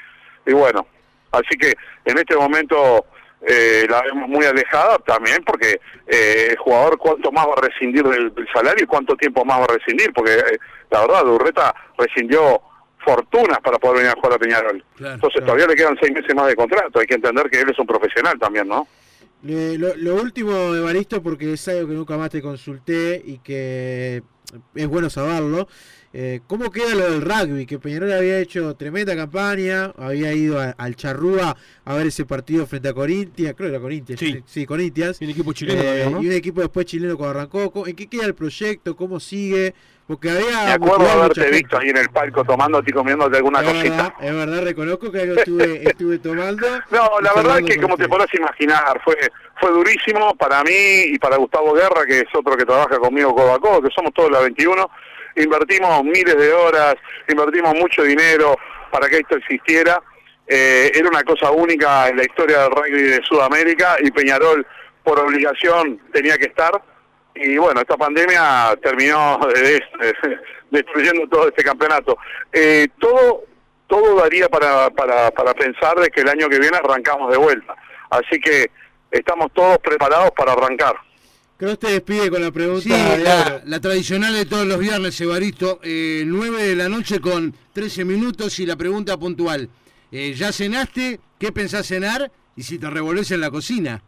y 0.51 0.53
bueno, 0.53 0.87
así 1.31 1.57
que 1.59 1.73
en 2.05 2.19
este 2.19 2.37
momento 2.37 3.07
eh, 3.47 3.87
la 3.89 4.03
vemos 4.03 4.29
muy 4.29 4.45
alejada 4.45 4.99
también 4.99 5.43
porque 5.45 5.81
eh, 6.07 6.49
el 6.51 6.57
jugador 6.59 6.99
cuánto 6.99 7.33
más 7.33 7.47
va 7.47 7.55
a 7.57 7.63
rescindir 7.63 8.05
del, 8.05 8.35
del 8.35 8.47
salario 8.53 8.85
y 8.85 8.87
cuánto 8.87 9.17
tiempo 9.17 9.45
más 9.45 9.61
va 9.61 9.65
a 9.65 9.75
rescindir, 9.79 10.13
porque 10.13 10.35
eh, 10.35 10.59
la 10.91 11.01
verdad 11.01 11.27
Urreta 11.27 11.75
rescindió 11.97 12.61
fortunas 13.05 13.59
para 13.63 13.79
poder 13.79 13.99
venir 13.99 14.11
a 14.11 14.15
jugar 14.15 14.33
a 14.35 14.39
Peñarol. 14.39 14.85
Claro, 14.97 15.15
Entonces 15.15 15.41
claro. 15.43 15.47
todavía 15.47 15.67
le 15.67 15.75
quedan 15.77 15.97
seis 16.01 16.13
meses 16.13 16.35
más 16.35 16.47
de 16.49 16.57
contrato, 16.57 16.99
hay 17.01 17.07
que 17.07 17.15
entender 17.15 17.49
que 17.51 17.61
él 17.61 17.71
es 17.71 17.79
un 17.79 17.87
profesional 17.87 18.39
también, 18.39 18.69
¿no? 18.69 18.87
Le- 19.43 19.77
lo, 19.77 19.95
lo 19.97 20.15
último, 20.17 20.53
Evaristo, 20.75 21.21
porque 21.23 21.53
es 21.55 21.67
algo 21.69 21.89
que 21.89 21.95
nunca 21.95 22.17
más 22.17 22.31
te 22.31 22.41
consulté 22.41 23.21
y 23.25 23.39
que 23.39 24.23
es 24.75 24.87
bueno 24.87 25.11
saberlo. 25.11 25.67
eh, 26.15 26.41
¿Cómo 26.47 26.71
queda 26.71 26.95
lo 26.95 27.11
del 27.11 27.23
rugby? 27.23 27.65
Que 27.65 27.79
Peñarol 27.79 28.13
había 28.13 28.39
hecho 28.39 28.77
tremenda 28.77 29.17
campaña, 29.17 29.93
había 29.97 30.33
ido 30.35 30.61
a- 30.61 30.73
al 30.77 30.95
Charrúa 30.95 31.57
a 31.87 31.95
ver 31.95 32.07
ese 32.09 32.27
partido 32.27 32.67
frente 32.67 32.89
a 32.89 32.93
Corintia, 32.93 33.55
creo 33.55 33.71
que 33.71 33.75
era 33.77 33.81
Corintia, 33.83 34.17
Sí. 34.19 34.43
sí, 34.45 34.67
Corintias. 34.67 35.21
Y 35.23 35.25
un 35.25 35.31
equipo 35.31 35.53
chileno 35.55 35.81
Eh, 35.81 35.85
también, 35.87 36.13
¿no? 36.13 36.23
Y 36.23 36.27
un 36.27 36.33
equipo 36.35 36.61
después 36.61 36.85
chileno 36.87 37.17
cuando 37.17 37.39
arrancó. 37.39 37.71
¿Cómo- 37.73 37.87
¿En 37.87 37.97
qué 37.97 38.07
queda 38.09 38.27
el 38.27 38.35
proyecto? 38.35 38.95
¿Cómo 38.95 39.19
sigue? 39.21 39.75
Porque 40.13 40.29
había. 40.29 40.65
Me 40.67 40.73
acuerdo 40.73 41.05
de 41.05 41.11
haberte 41.11 41.51
visto 41.51 41.79
ahí 41.79 41.89
en 41.89 41.97
el 41.97 42.11
palco 42.11 42.45
tomándote 42.45 42.91
y 42.91 42.93
comiéndote 42.93 43.39
alguna 43.39 43.61
es 43.61 43.65
cosita. 43.67 43.97
verdad, 43.97 44.15
es 44.21 44.35
verdad, 44.35 44.65
reconozco 44.65 45.11
que 45.11 45.21
algo 45.23 45.35
estuve, 45.37 45.83
estuve 45.89 46.19
tomando. 46.19 46.67
No, 46.91 47.19
la 47.23 47.33
verdad 47.33 47.61
es 47.61 47.65
que 47.65 47.81
como 47.81 47.97
te 47.97 48.05
ustedes. 48.05 48.09
podrás 48.09 48.35
imaginar, 48.35 49.01
fue 49.03 49.17
fue 49.59 49.71
durísimo 49.71 50.35
para 50.35 50.63
mí 50.65 51.05
y 51.15 51.19
para 51.19 51.37
Gustavo 51.37 51.73
Guerra, 51.73 52.05
que 52.07 52.19
es 52.19 52.27
otro 52.35 52.59
que 52.59 52.67
trabaja 52.67 52.99
conmigo 52.99 53.35
codo 53.35 53.55
a 53.55 53.59
codo, 53.59 53.81
que 53.81 53.89
somos 53.95 54.13
todos 54.13 54.31
la 54.31 54.41
21. 54.41 54.91
Invertimos 55.37 56.05
miles 56.05 56.37
de 56.37 56.53
horas, 56.53 56.97
invertimos 57.27 57.75
mucho 57.77 58.03
dinero 58.03 58.55
para 58.91 59.09
que 59.09 59.17
esto 59.17 59.39
existiera. 59.39 59.99
Eh, 60.47 60.93
era 60.95 61.09
una 61.09 61.23
cosa 61.23 61.51
única 61.53 62.09
en 62.09 62.19
la 62.19 62.25
historia 62.25 62.65
del 62.65 62.71
rugby 62.73 63.03
de 63.03 63.23
Sudamérica 63.23 63.97
y 64.03 64.11
Peñarol 64.11 64.67
por 65.03 65.19
obligación 65.21 66.03
tenía 66.13 66.37
que 66.37 66.49
estar. 66.49 66.92
Y 67.35 67.57
bueno, 67.59 67.81
esta 67.81 67.97
pandemia 67.97 68.77
terminó 68.83 69.39
de- 69.55 69.63
de- 69.63 69.83
destruyendo 70.71 71.27
todo 71.29 71.49
este 71.49 71.63
campeonato. 71.63 72.17
Eh, 72.53 72.89
todo 72.99 73.45
todo 73.87 74.17
daría 74.17 74.49
para, 74.49 74.89
para, 74.89 75.31
para 75.33 75.53
pensar 75.53 75.99
de 75.99 76.09
que 76.09 76.23
el 76.23 76.29
año 76.31 76.49
que 76.49 76.59
viene 76.59 76.79
arrancamos 76.79 77.31
de 77.31 77.37
vuelta. 77.37 77.75
Así 78.09 78.41
que 78.41 78.71
estamos 79.11 79.53
todos 79.53 79.77
preparados 79.79 80.31
para 80.31 80.53
arrancar. 80.55 80.95
Creo 81.59 81.73
que 81.73 81.87
te 81.87 81.93
despide 81.93 82.31
con 82.31 82.41
la 82.43 82.51
pregunta. 82.51 82.83
Sí, 82.83 82.89
de 82.91 83.19
la, 83.19 83.41
oro. 83.47 83.61
la 83.67 83.81
tradicional 83.81 84.33
de 84.33 84.47
todos 84.47 84.67
los 84.67 84.79
viernes, 84.79 85.21
Evaristo, 85.21 85.79
eh, 85.83 86.23
9 86.27 86.63
de 86.69 86.75
la 86.77 86.89
noche 86.89 87.21
con 87.21 87.55
13 87.75 88.07
minutos 88.07 88.59
y 88.61 88.65
la 88.67 88.77
pregunta 88.77 89.19
puntual. 89.19 89.69
Eh, 90.11 90.33
¿Ya 90.35 90.53
cenaste? 90.53 91.21
¿Qué 91.39 91.53
pensás 91.53 91.87
cenar? 91.87 92.33
Y 92.57 92.63
si 92.63 92.79
te 92.79 92.89
revolves 92.89 93.31
en 93.31 93.43
la 93.43 93.51
cocina. 93.51 94.03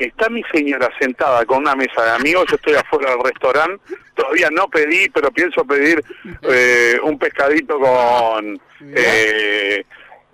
Está 0.00 0.30
mi 0.30 0.42
señora 0.50 0.88
sentada 0.98 1.44
con 1.44 1.58
una 1.58 1.74
mesa 1.74 2.02
de 2.02 2.10
amigos, 2.12 2.46
yo 2.48 2.56
estoy 2.56 2.74
afuera 2.74 3.10
del 3.10 3.22
restaurante, 3.22 3.82
todavía 4.14 4.48
no 4.50 4.66
pedí, 4.68 5.10
pero 5.10 5.30
pienso 5.30 5.62
pedir 5.64 6.02
eh, 6.42 6.98
un 7.02 7.18
pescadito 7.18 7.78
con, 7.78 8.58
eh, 8.80 9.84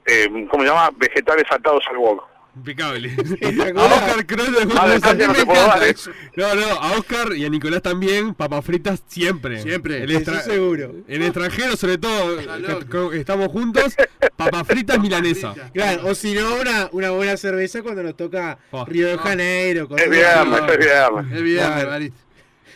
eh, 0.07 0.47
¿cómo 0.49 0.63
se 0.63 0.69
llama? 0.69 0.91
Vegetales 0.97 1.47
saltados 1.49 1.85
al 1.91 1.99
wok. 1.99 2.36
Impecable. 2.57 3.11
A 3.77 3.85
Oscar 3.85 4.67
Más 4.75 4.91
detalle 4.91 5.27
no 5.27 5.35
te 5.35 5.47
puedo 5.47 5.67
dar, 5.67 5.83
¿eh? 5.85 5.95
No, 6.37 6.55
no, 6.55 6.67
a 6.67 6.93
Oscar 6.93 7.37
y 7.37 7.45
a 7.45 7.49
Nicolás 7.51 7.83
también, 7.83 8.35
papas 8.35 8.65
fritas 8.65 9.03
siempre. 9.07 9.61
Siempre. 9.63 10.03
El 10.03 10.11
Eso 10.11 10.35
seguro. 10.41 10.95
En 11.07 11.23
extranjero, 11.23 11.77
sobre 11.77 11.99
todo, 11.99 12.39
que- 12.39 13.19
estamos 13.21 13.49
juntos, 13.49 13.95
papas 14.37 14.67
fritas 14.67 14.99
milanesa. 14.99 15.55
Claro, 15.75 16.07
o 16.09 16.15
si 16.15 16.33
no, 16.35 16.57
una, 16.61 16.89
una 16.93 17.11
buena 17.11 17.37
cerveza 17.37 17.83
cuando 17.83 18.03
nos 18.03 18.17
toca 18.17 18.59
Oh. 18.71 18.85
Río 18.87 19.09
de 19.09 19.19
Janeiro. 19.19 19.87
con 19.89 19.99
Es 19.99 20.09
viernes, 20.09 20.61
es 20.69 20.79
viernes. 20.79 21.33
Es 21.33 21.43
viernes. 21.43 21.83
Evaristo. 21.85 22.19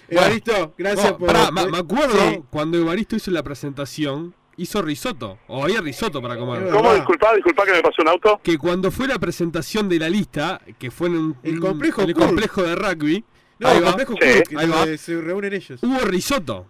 Evaristo, 0.08 0.74
gracias 0.76 1.12
por. 1.14 1.28
pará, 1.28 1.50
me, 1.50 1.66
me 1.68 1.78
acuerdo 1.78 2.18
Sí. 2.30 2.42
cuando 2.50 2.76
Evaristo 2.78 3.16
hizo 3.16 3.30
la 3.30 3.42
presentación, 3.42 4.34
hizo 4.60 4.82
risotto, 4.82 5.38
o 5.48 5.64
había 5.64 5.80
risotto 5.80 6.20
para 6.22 6.36
comer. 6.36 6.68
¿Cómo? 6.70 6.92
Disculpa, 6.94 7.34
disculpa 7.34 7.64
que 7.64 7.72
me 7.72 7.82
pasó 7.82 8.02
un 8.02 8.08
auto. 8.08 8.40
Que 8.42 8.58
cuando 8.58 8.90
fue 8.90 9.08
la 9.08 9.18
presentación 9.18 9.88
de 9.88 9.98
la 9.98 10.08
lista, 10.08 10.60
que 10.78 10.90
fue 10.90 11.08
en 11.08 11.16
un, 11.16 11.36
El 11.42 11.60
complejo 11.60 12.02
en 12.02 12.08
el 12.10 12.14
complejo 12.14 12.62
de 12.62 12.74
rugby, 12.76 13.24
No, 13.58 13.68
ahí 13.68 13.78
el 13.78 13.84
va, 13.84 13.88
complejo 13.88 14.12
Sí, 14.20 14.42
que 14.48 14.58
ahí 14.58 14.68
va. 14.68 14.76
donde 14.76 14.98
se 14.98 15.20
reúnen 15.20 15.52
ellos. 15.52 15.82
hubo 15.82 15.98
risotto. 16.00 16.66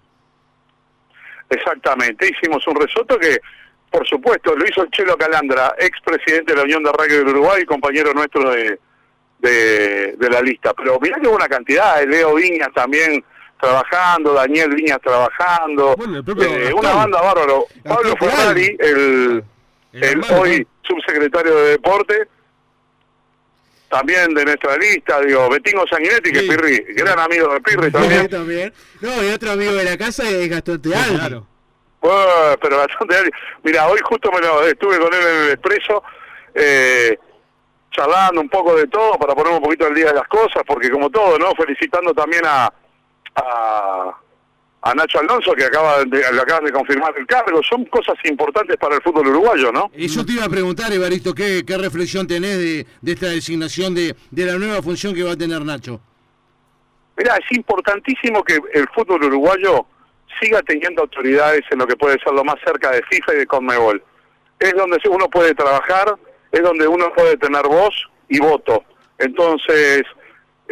Exactamente, 1.49 2.29
hicimos 2.31 2.65
un 2.69 2.77
risotto 2.81 3.19
que, 3.19 3.39
por 3.91 4.07
supuesto, 4.07 4.55
lo 4.55 4.65
hizo 4.65 4.87
Chelo 4.93 5.17
Calandra, 5.17 5.75
expresidente 5.79 6.53
de 6.53 6.59
la 6.59 6.65
Unión 6.65 6.83
de 6.85 6.93
Rugby 6.93 7.17
del 7.17 7.29
Uruguay 7.29 7.63
y 7.63 7.67
compañero 7.67 8.13
nuestro 8.15 8.51
de, 8.51 8.79
de, 9.41 10.15
de 10.17 10.31
la 10.31 10.41
lista. 10.41 10.73
Pero 10.75 10.99
mirá 11.01 11.19
que 11.19 11.27
hubo 11.27 11.35
una 11.35 11.49
cantidad, 11.49 12.01
Leo 12.07 12.35
Viñas 12.37 12.69
también 12.73 13.25
trabajando, 13.61 14.33
Daniel 14.35 14.75
Viñas 14.75 15.01
trabajando, 15.03 15.95
Bueno, 15.97 16.19
eh, 16.19 16.23
Gastón. 16.25 16.79
una 16.79 16.95
banda 16.95 17.21
bárbaro. 17.21 17.67
Pablo 17.85 18.11
Gastón 18.11 18.31
Ferrari, 18.31 18.77
el, 18.81 19.45
El 19.93 20.25
hoy 20.33 20.67
subsecretario 20.83 21.55
de 21.55 21.71
Deporte, 21.71 22.29
también 23.89 24.33
de 24.35 24.45
nuestra 24.45 24.77
lista, 24.77 25.21
digo, 25.21 25.49
Betingo 25.51 25.85
Sanguinetti, 25.89 26.31
que 26.31 26.39
es 26.39 26.45
Pirri, 26.45 26.85
gran 26.95 27.19
amigo 27.19 27.53
de 27.53 27.61
Pirri 27.61 27.91
también. 27.91 28.29
también. 28.29 28.73
No, 29.01 29.23
y 29.23 29.31
otro 29.31 29.51
amigo 29.53 29.73
de 29.73 29.85
la 29.85 29.99
casa 29.99 30.29
es 30.29 30.49
Gastón 30.49 30.81
¿no? 30.85 30.91
Tealdi. 30.91 31.19
Claro. 31.19 31.47
Bueno, 32.01 32.57
pero 32.63 32.79
bastante. 32.79 33.31
Mira, 33.63 33.87
hoy 33.89 33.99
justo 34.03 34.31
me 34.33 34.41
lo 34.41 34.65
estuve 34.65 34.99
con 34.99 35.13
él 35.13 35.21
en 35.21 35.43
el 35.45 35.51
expreso, 35.51 36.03
eh, 36.55 37.19
charlando 37.91 38.41
un 38.41 38.49
poco 38.49 38.75
de 38.77 38.87
todo 38.87 39.19
para 39.19 39.35
poner 39.35 39.53
un 39.53 39.61
poquito 39.61 39.87
al 39.87 39.95
día 39.95 40.07
de 40.07 40.15
las 40.15 40.29
cosas, 40.29 40.63
porque 40.67 40.89
como 40.89 41.11
todo, 41.11 41.39
¿no? 41.39 41.51
Felicitando 41.57 42.15
también 42.15 42.43
a, 42.47 42.73
a, 43.35 44.17
a 44.83 44.95
Nacho 44.95 45.21
Alonso, 45.21 45.53
que 45.53 45.65
acaba 45.65 45.99
de, 46.05 46.07
le 46.07 46.41
acaban 46.41 46.65
de 46.65 46.73
confirmar 46.73 47.13
el 47.17 47.27
cargo. 47.27 47.61
Son 47.63 47.85
cosas 47.87 48.17
importantes 48.25 48.77
para 48.77 48.97
el 48.97 49.03
fútbol 49.03 49.29
uruguayo, 49.29 49.73
¿no? 49.73 49.91
Eso 49.95 50.25
te 50.25 50.33
iba 50.33 50.45
a 50.45 50.49
preguntar, 50.49 50.93
Evaristo, 50.93 51.35
¿qué, 51.35 51.65
qué 51.67 51.77
reflexión 51.77 52.27
tenés 52.27 52.59
de, 52.59 52.87
de 53.01 53.13
esta 53.13 53.27
designación 53.27 53.95
de, 53.95 54.15
de 54.31 54.45
la 54.47 54.55
nueva 54.55 54.83
función 54.83 55.15
que 55.15 55.23
va 55.23 55.33
a 55.33 55.37
tener 55.37 55.65
Nacho? 55.65 56.01
Mira, 57.17 57.37
es 57.37 57.57
importantísimo 57.57 58.43
que 58.43 58.59
el 58.73 58.89
fútbol 58.95 59.23
uruguayo 59.25 59.85
siga 60.41 60.63
teniendo 60.63 61.03
autoridades 61.03 61.63
en 61.71 61.79
lo 61.79 61.87
que 61.87 61.97
puede 61.97 62.19
ser 62.25 62.33
lo 62.33 62.45
más 62.45 62.57
cerca 62.65 62.91
de 62.93 63.03
FIFA 63.11 63.35
y 63.35 63.37
de 63.39 63.47
Conmebol. 63.47 64.03
Es 64.59 64.75
donde 64.75 64.99
uno 65.11 65.29
puede 65.29 65.55
trabajar, 65.55 66.17
es 66.53 66.63
donde 66.63 66.89
uno 66.89 67.13
puede 67.15 67.37
tener 67.37 67.63
voz 67.65 67.95
y 68.29 68.39
voto. 68.39 68.83
Entonces, 69.19 70.03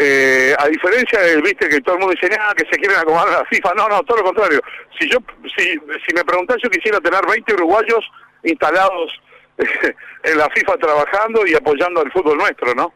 eh, 0.01 0.55
a 0.57 0.69
diferencia 0.69 1.19
de, 1.21 1.43
viste, 1.43 1.69
que 1.69 1.81
todo 1.81 1.97
el 1.97 2.01
mundo 2.03 2.15
dice, 2.15 2.33
ah, 2.41 2.55
que 2.57 2.65
se 2.71 2.79
quieren 2.79 2.99
acomodar 2.99 3.29
a 3.29 3.39
la 3.39 3.45
FIFA, 3.47 3.75
no, 3.75 3.89
no, 3.89 4.01
todo 4.05 4.19
lo 4.19 4.25
contrario. 4.25 4.61
Si 4.97 5.11
yo, 5.11 5.19
si, 5.57 5.73
si 5.73 6.15
me 6.15 6.25
preguntás, 6.25 6.59
yo 6.63 6.71
quisiera 6.71 7.01
tener 7.01 7.21
20 7.27 7.55
uruguayos 7.55 8.05
instalados 8.45 9.11
en 10.23 10.39
la 10.39 10.49
FIFA 10.51 10.77
trabajando 10.77 11.45
y 11.45 11.55
apoyando 11.55 12.01
al 12.01 12.13
fútbol 12.13 12.39
nuestro, 12.39 12.75
¿no? 12.77 12.95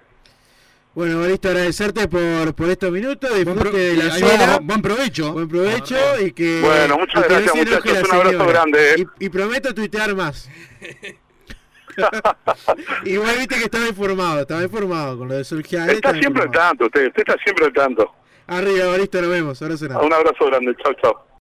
Bueno, 0.95 1.15
Evaristo, 1.15 1.49
agradecerte 1.49 2.07
por, 2.07 2.55
por 2.55 2.71
estos 2.71 2.93
minutos. 2.93 3.35
Disfrute 3.35 3.77
de 3.77 3.97
la 3.97 4.11
cena. 4.11 4.59
buen 4.63 4.83
provecho. 4.83 5.33
Buen 5.33 5.49
provecho 5.49 5.97
y 6.21 6.33
que. 6.33 6.61
Bueno, 6.61 6.99
muchas 6.99 7.27
gracias, 7.29 7.55
muchachos. 7.55 8.09
Un 8.09 8.15
abrazo 8.15 8.31
señora. 8.31 8.53
grande, 8.53 8.91
¿eh? 8.93 9.07
Y, 9.19 9.25
y 9.25 9.29
prometo 9.29 9.75
tuitear 9.75 10.15
más. 10.15 10.49
Igual 13.05 13.37
viste 13.39 13.57
que 13.57 13.65
estaba 13.65 13.89
informado, 13.89 14.41
estaba 14.41 14.63
informado 14.63 15.19
con 15.19 15.29
lo 15.29 15.35
de 15.35 15.45
Surgiales. 15.45 15.97
Está 15.97 16.13
siempre 16.15 16.43
al 16.43 16.51
tanto, 16.51 16.87
usted, 16.87 17.09
usted 17.09 17.23
está 17.27 17.37
siempre 17.43 17.67
al 17.67 17.73
tanto. 17.73 18.13
Arriba, 18.47 18.85
Evaristo, 18.85 19.21
nos 19.21 19.31
vemos. 19.31 19.63
Ahora 19.63 19.77
será. 19.77 19.99
Un 19.99 20.13
abrazo 20.13 20.47
grande, 20.47 20.75
chao, 20.83 20.93
chao. 20.95 21.27